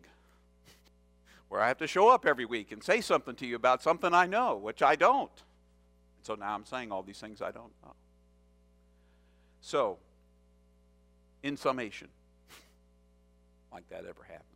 where 1.49 1.61
I 1.61 1.69
have 1.69 1.79
to 1.79 1.87
show 1.87 2.09
up 2.09 2.25
every 2.27 2.45
week 2.45 2.73
and 2.73 2.83
say 2.83 3.01
something 3.01 3.35
to 3.37 3.47
you 3.47 3.57
about 3.57 3.83
something 3.83 4.15
I 4.15 4.27
know, 4.27 4.57
which 4.57 4.83
I 4.83 4.95
don't. 4.95 5.31
And 5.31 6.25
so 6.25 6.35
now 6.35 6.55
I'm 6.55 6.65
saying 6.65 6.93
all 6.93 7.03
these 7.03 7.19
things 7.19 7.43
I 7.43 7.51
don't 7.51 7.73
know. 7.83 7.95
So, 9.61 9.99
in 11.43 11.57
summation, 11.57 12.09
like 13.73 13.89
that 13.91 14.01
ever 14.01 14.23
happens. 14.23 14.47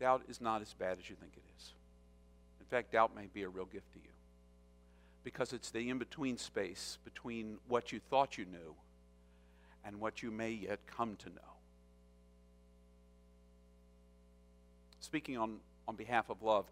Doubt 0.00 0.22
is 0.28 0.40
not 0.40 0.62
as 0.62 0.72
bad 0.74 0.98
as 0.98 1.08
you 1.08 1.16
think 1.16 1.32
it 1.36 1.42
is. 1.58 1.73
In 2.64 2.68
fact, 2.70 2.92
doubt 2.92 3.14
may 3.14 3.26
be 3.32 3.42
a 3.42 3.48
real 3.48 3.66
gift 3.66 3.92
to 3.92 3.98
you 3.98 4.10
because 5.22 5.52
it's 5.52 5.70
the 5.70 5.90
in 5.90 5.98
between 5.98 6.38
space 6.38 6.98
between 7.04 7.58
what 7.68 7.92
you 7.92 8.00
thought 8.10 8.38
you 8.38 8.46
knew 8.46 8.74
and 9.84 10.00
what 10.00 10.22
you 10.22 10.30
may 10.30 10.50
yet 10.50 10.80
come 10.86 11.16
to 11.16 11.28
know. 11.28 11.54
Speaking 15.00 15.36
on, 15.36 15.58
on 15.86 15.94
behalf 15.94 16.30
of 16.30 16.42
love, 16.42 16.64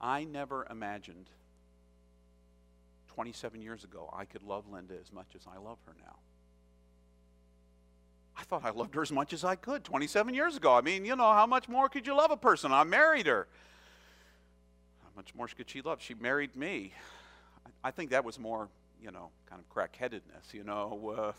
I 0.00 0.22
never 0.22 0.64
imagined 0.70 1.26
27 3.08 3.60
years 3.60 3.82
ago 3.82 4.12
I 4.16 4.24
could 4.24 4.44
love 4.44 4.68
Linda 4.70 4.94
as 5.00 5.12
much 5.12 5.34
as 5.34 5.42
I 5.52 5.58
love 5.58 5.78
her 5.86 5.94
now. 6.04 6.16
I 8.36 8.44
thought 8.44 8.64
I 8.64 8.70
loved 8.70 8.94
her 8.94 9.02
as 9.02 9.12
much 9.12 9.32
as 9.32 9.44
I 9.44 9.56
could 9.56 9.82
27 9.82 10.34
years 10.34 10.56
ago. 10.56 10.72
I 10.72 10.80
mean, 10.80 11.04
you 11.04 11.16
know, 11.16 11.32
how 11.32 11.46
much 11.46 11.68
more 11.68 11.88
could 11.88 12.06
you 12.06 12.16
love 12.16 12.30
a 12.30 12.36
person? 12.36 12.72
I 12.72 12.84
married 12.84 13.26
her. 13.26 13.48
Much 15.16 15.34
more 15.34 15.46
could 15.48 15.68
she 15.68 15.82
love? 15.82 16.00
She 16.00 16.14
married 16.14 16.56
me. 16.56 16.92
I 17.84 17.90
think 17.90 18.10
that 18.10 18.24
was 18.24 18.38
more, 18.38 18.68
you 19.02 19.10
know, 19.10 19.30
kind 19.46 19.62
of 19.62 19.68
crackheadedness, 19.74 20.52
you 20.52 20.64
know. 20.64 21.14
Uh, 21.16 21.32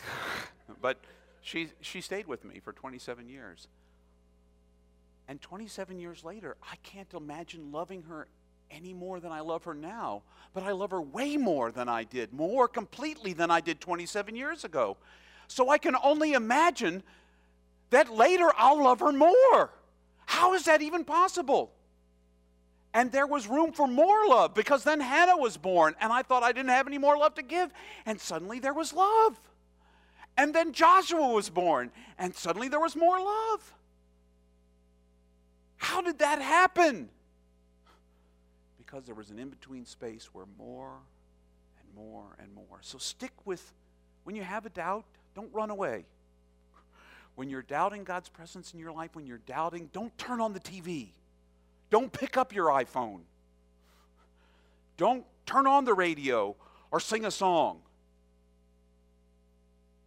but 0.80 0.98
she, 1.42 1.68
she 1.80 2.00
stayed 2.00 2.26
with 2.26 2.44
me 2.44 2.60
for 2.60 2.72
27 2.72 3.28
years. 3.28 3.66
And 5.28 5.40
27 5.40 5.98
years 5.98 6.24
later, 6.24 6.56
I 6.62 6.76
can't 6.82 7.12
imagine 7.14 7.72
loving 7.72 8.02
her 8.02 8.26
any 8.70 8.92
more 8.92 9.20
than 9.20 9.32
I 9.32 9.40
love 9.40 9.64
her 9.64 9.74
now, 9.74 10.22
but 10.54 10.62
I 10.62 10.72
love 10.72 10.90
her 10.90 11.00
way 11.00 11.36
more 11.36 11.72
than 11.72 11.88
I 11.88 12.04
did, 12.04 12.32
more 12.32 12.68
completely 12.68 13.32
than 13.32 13.50
I 13.50 13.60
did 13.60 13.80
27 13.80 14.36
years 14.36 14.64
ago. 14.64 14.96
So 15.48 15.68
I 15.70 15.78
can 15.78 15.96
only 16.02 16.32
imagine 16.34 17.02
that 17.90 18.12
later 18.12 18.50
I'll 18.56 18.82
love 18.82 19.00
her 19.00 19.12
more. 19.12 19.70
How 20.26 20.54
is 20.54 20.64
that 20.64 20.82
even 20.82 21.04
possible? 21.04 21.72
And 22.92 23.12
there 23.12 23.26
was 23.26 23.46
room 23.46 23.72
for 23.72 23.86
more 23.86 24.26
love 24.26 24.54
because 24.54 24.82
then 24.82 25.00
Hannah 25.00 25.36
was 25.36 25.56
born, 25.56 25.94
and 26.00 26.12
I 26.12 26.22
thought 26.22 26.42
I 26.42 26.52
didn't 26.52 26.70
have 26.70 26.88
any 26.88 26.98
more 26.98 27.16
love 27.16 27.34
to 27.36 27.42
give, 27.42 27.70
and 28.04 28.20
suddenly 28.20 28.58
there 28.58 28.74
was 28.74 28.92
love. 28.92 29.40
And 30.36 30.54
then 30.54 30.72
Joshua 30.72 31.28
was 31.32 31.50
born, 31.50 31.92
and 32.18 32.34
suddenly 32.34 32.68
there 32.68 32.80
was 32.80 32.96
more 32.96 33.20
love. 33.20 33.74
How 35.76 36.02
did 36.02 36.18
that 36.18 36.42
happen? 36.42 37.08
Because 38.76 39.04
there 39.04 39.14
was 39.14 39.30
an 39.30 39.38
in 39.38 39.50
between 39.50 39.86
space 39.86 40.30
where 40.32 40.46
more 40.58 40.94
and 41.80 41.94
more 41.94 42.36
and 42.40 42.52
more. 42.52 42.78
So 42.80 42.98
stick 42.98 43.32
with, 43.44 43.72
when 44.24 44.34
you 44.34 44.42
have 44.42 44.66
a 44.66 44.70
doubt, 44.70 45.04
don't 45.34 45.52
run 45.54 45.70
away. 45.70 46.06
When 47.36 47.48
you're 47.48 47.62
doubting 47.62 48.02
God's 48.02 48.28
presence 48.28 48.74
in 48.74 48.80
your 48.80 48.92
life, 48.92 49.14
when 49.14 49.26
you're 49.26 49.38
doubting, 49.38 49.88
don't 49.92 50.16
turn 50.18 50.40
on 50.40 50.52
the 50.52 50.60
TV. 50.60 51.10
Don't 51.90 52.12
pick 52.12 52.36
up 52.36 52.54
your 52.54 52.66
iPhone. 52.68 53.20
Don't 54.96 55.24
turn 55.46 55.66
on 55.66 55.84
the 55.84 55.94
radio 55.94 56.56
or 56.90 57.00
sing 57.00 57.24
a 57.24 57.30
song. 57.30 57.80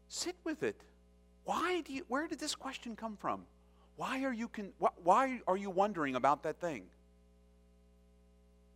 Sit 0.07 0.35
with 0.43 0.63
it. 0.63 0.79
Why 1.43 1.81
do 1.81 1.93
you, 1.93 2.05
where 2.07 2.27
did 2.27 2.39
this 2.39 2.55
question 2.55 2.95
come 2.95 3.17
from? 3.17 3.45
Why 3.95 4.23
are 4.23 4.33
you 4.33 4.47
con, 4.47 4.71
why 5.03 5.41
are 5.47 5.57
you 5.57 5.69
wondering 5.69 6.15
about 6.15 6.43
that 6.43 6.59
thing? 6.59 6.85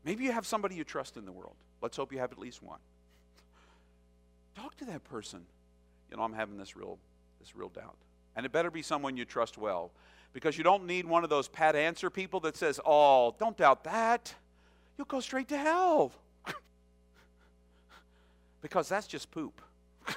Maybe 0.04 0.26
you 0.26 0.32
have 0.32 0.46
somebody 0.46 0.76
you 0.76 0.84
trust 0.84 1.18
in 1.18 1.26
the 1.26 1.32
world. 1.32 1.56
Let's 1.82 1.98
hope 1.98 2.12
you 2.12 2.20
have 2.20 2.32
at 2.32 2.40
least 2.40 2.62
one. 2.62 2.80
Talk 4.56 4.76
to 4.78 4.86
that 4.86 5.04
person 5.04 5.46
you 6.10 6.18
know, 6.18 6.24
I'm 6.24 6.34
having 6.34 6.58
this 6.58 6.76
real, 6.76 6.98
this 7.40 7.56
real 7.56 7.70
doubt. 7.70 7.98
And 8.36 8.46
it 8.46 8.52
better 8.52 8.72
be 8.72 8.82
someone 8.82 9.18
you 9.18 9.26
trust 9.26 9.58
well. 9.58 9.92
Because 10.34 10.58
you 10.58 10.64
don't 10.64 10.86
need 10.86 11.06
one 11.06 11.24
of 11.24 11.30
those 11.30 11.48
pat 11.48 11.76
answer 11.76 12.10
people 12.10 12.40
that 12.42 12.56
says, 12.56 12.80
oh, 12.86 13.36
don't 13.40 13.58
doubt 13.58 13.84
that. 13.86 14.34
You'll 14.98 15.06
go 15.06 15.20
straight 15.20 15.48
to 15.50 15.58
hell. 15.58 16.12
because 18.62 18.88
that's 18.90 19.08
just 19.08 19.32
poop. 19.32 19.62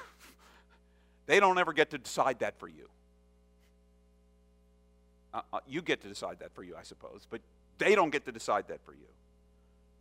they 1.25 1.39
don't 1.39 1.57
ever 1.57 1.73
get 1.73 1.89
to 1.91 1.97
decide 1.97 2.39
that 2.39 2.59
for 2.59 2.67
you. 2.67 2.89
Uh, 5.33 5.41
uh, 5.53 5.59
you 5.67 5.81
get 5.81 6.01
to 6.01 6.07
decide 6.07 6.39
that 6.39 6.53
for 6.53 6.63
you, 6.63 6.75
I 6.77 6.83
suppose, 6.83 7.25
but 7.29 7.41
they 7.77 7.95
don't 7.95 8.09
get 8.09 8.25
to 8.25 8.31
decide 8.31 8.67
that 8.67 8.83
for 8.85 8.93
you. 8.93 9.07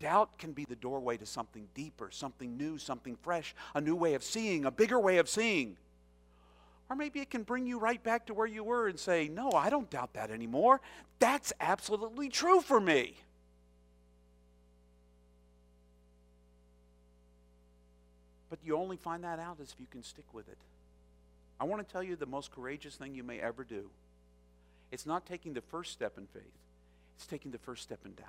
Doubt 0.00 0.38
can 0.38 0.52
be 0.52 0.64
the 0.64 0.76
doorway 0.76 1.18
to 1.18 1.26
something 1.26 1.68
deeper, 1.74 2.08
something 2.10 2.56
new, 2.56 2.78
something 2.78 3.16
fresh, 3.22 3.54
a 3.74 3.80
new 3.80 3.94
way 3.94 4.14
of 4.14 4.24
seeing, 4.24 4.64
a 4.64 4.70
bigger 4.70 4.98
way 4.98 5.18
of 5.18 5.28
seeing. 5.28 5.76
Or 6.90 6.96
maybe 6.96 7.20
it 7.20 7.30
can 7.30 7.44
bring 7.44 7.66
you 7.66 7.78
right 7.78 8.02
back 8.02 8.26
to 8.26 8.34
where 8.34 8.48
you 8.48 8.64
were 8.64 8.88
and 8.88 8.98
say, 8.98 9.28
No, 9.28 9.52
I 9.52 9.70
don't 9.70 9.88
doubt 9.88 10.14
that 10.14 10.32
anymore. 10.32 10.80
That's 11.20 11.52
absolutely 11.60 12.28
true 12.28 12.60
for 12.60 12.80
me. 12.80 13.14
But 18.50 18.58
you 18.64 18.76
only 18.76 18.96
find 18.96 19.22
that 19.22 19.38
out 19.38 19.58
if 19.62 19.72
you 19.78 19.86
can 19.88 20.02
stick 20.02 20.24
with 20.32 20.48
it. 20.48 20.58
I 21.60 21.64
want 21.64 21.86
to 21.86 21.92
tell 21.92 22.02
you 22.02 22.16
the 22.16 22.26
most 22.26 22.50
courageous 22.50 22.96
thing 22.96 23.14
you 23.14 23.22
may 23.22 23.38
ever 23.38 23.62
do. 23.62 23.88
It's 24.90 25.06
not 25.06 25.24
taking 25.24 25.52
the 25.52 25.60
first 25.60 25.92
step 25.92 26.18
in 26.18 26.26
faith, 26.26 26.42
it's 27.16 27.26
taking 27.26 27.52
the 27.52 27.58
first 27.58 27.84
step 27.84 28.00
in 28.04 28.14
doubt. 28.14 28.26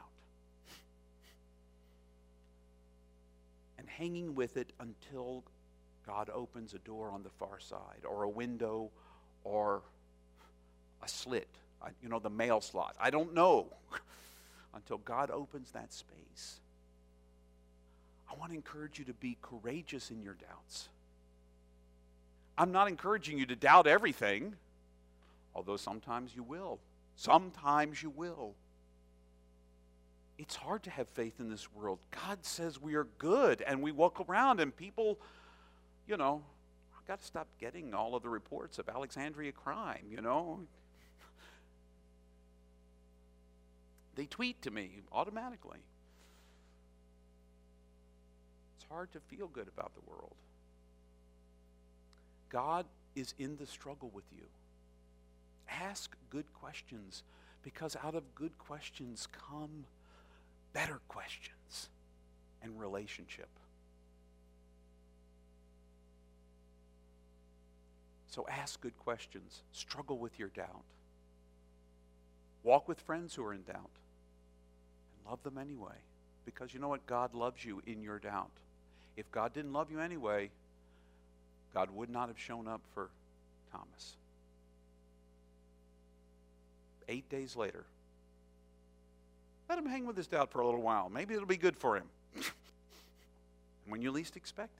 And 3.80 3.90
hanging 3.90 4.36
with 4.36 4.58
it 4.58 4.72
until 4.80 5.44
God 6.06 6.30
opens 6.34 6.74
a 6.74 6.80
door 6.80 7.10
on 7.12 7.24
the 7.24 7.30
far 7.30 7.60
side, 7.60 8.06
or 8.08 8.24
a 8.24 8.30
window, 8.30 8.90
or 9.44 9.82
a 11.04 11.08
slit, 11.08 11.48
you 12.02 12.10
know, 12.10 12.20
the 12.20 12.30
mail 12.30 12.62
slot. 12.62 12.96
I 13.00 13.10
don't 13.10 13.34
know 13.34 13.68
until 14.74 14.98
God 15.00 15.32
opens 15.32 15.72
that 15.72 15.94
space. 15.94 16.60
I 18.30 18.40
want 18.40 18.52
to 18.52 18.56
encourage 18.56 18.98
you 18.98 19.06
to 19.06 19.14
be 19.14 19.38
courageous 19.42 20.10
in 20.10 20.22
your 20.22 20.36
doubts. 20.36 20.90
I'm 22.58 22.72
not 22.72 22.88
encouraging 22.88 23.38
you 23.38 23.46
to 23.48 23.56
doubt 23.56 23.88
everything, 23.88 24.56
although 25.56 25.78
sometimes 25.78 26.36
you 26.36 26.44
will. 26.44 26.80
Sometimes 27.16 28.02
you 28.02 28.10
will. 28.10 28.56
It's 30.38 30.56
hard 30.56 30.84
to 30.84 30.90
have 30.90 31.08
faith 31.10 31.40
in 31.40 31.50
this 31.50 31.72
world. 31.74 32.00
God 32.12 32.40
says 32.42 32.82
we 32.82 32.96
are 32.96 33.08
good, 33.18 33.62
and 33.62 33.82
we 33.82 33.92
walk 33.92 34.24
around, 34.28 34.60
and 34.60 34.76
people, 34.76 35.20
you 36.12 36.18
know, 36.18 36.42
I've 36.98 37.08
got 37.08 37.20
to 37.20 37.26
stop 37.26 37.48
getting 37.58 37.94
all 37.94 38.16
of 38.16 38.22
the 38.22 38.28
reports 38.28 38.80
of 38.80 38.90
Alexandria 38.90 39.54
crime, 39.54 40.06
you 40.12 40.22
know. 40.22 40.60
They 44.16 44.26
tweet 44.26 44.62
to 44.64 44.72
me 44.72 45.00
automatically 45.14 45.80
It's 48.76 48.86
hard 48.90 49.14
to 49.14 49.22
feel 49.22 49.48
good 49.48 49.70
about 49.70 49.94
the 49.96 50.02
world. 50.06 50.36
God 52.50 52.86
is 53.16 53.34
in 53.40 53.56
the 53.56 53.66
struggle 53.66 54.12
with 54.14 54.26
you. 54.36 54.44
Ask 55.70 56.18
good 56.30 56.52
questions 56.54 57.24
because 57.64 57.96
out 58.04 58.16
of 58.16 58.36
good 58.36 58.58
questions 58.58 59.30
come 59.32 59.86
better 60.74 61.00
questions 61.08 61.88
and 62.62 62.78
relationship. 62.78 63.48
So 68.32 68.48
ask 68.50 68.80
good 68.80 68.98
questions. 68.98 69.62
Struggle 69.74 70.18
with 70.18 70.40
your 70.40 70.48
doubt. 70.48 70.86
Walk 72.64 72.88
with 72.88 73.02
friends 73.02 73.36
who 73.36 73.44
are 73.44 73.54
in 73.54 73.64
doubt 73.64 73.76
and 73.76 75.30
love 75.30 75.44
them 75.44 75.58
anyway 75.58 75.96
because 76.46 76.74
you 76.74 76.80
know 76.80 76.88
what? 76.88 77.06
God 77.06 77.34
loves 77.36 77.66
you 77.66 77.82
in 77.86 78.02
your 78.02 78.20
doubt. 78.20 78.52
If 79.18 79.30
God 79.34 79.54
didn't 79.54 79.74
love 79.74 79.92
you 79.92 80.00
anyway, 80.00 80.50
God 81.74 81.90
would 81.92 82.10
not 82.10 82.30
have 82.30 82.40
shown 82.40 82.70
up 82.70 82.80
for 82.94 83.10
Thomas. 83.74 84.16
Eight 87.10 87.30
days 87.30 87.58
later, 87.58 87.84
let 89.68 89.78
him 89.78 89.86
hang 89.86 90.06
with 90.06 90.16
his 90.16 90.28
doubt 90.28 90.52
for 90.52 90.62
a 90.62 90.66
little 90.66 90.82
while. 90.82 91.10
Maybe 91.10 91.34
it'll 91.34 91.46
be 91.46 91.58
good 91.58 91.76
for 91.76 91.98
him. 91.98 92.06
when 93.90 94.02
you 94.02 94.10
least 94.12 94.38
expect 94.38 94.72
it. 94.76 94.80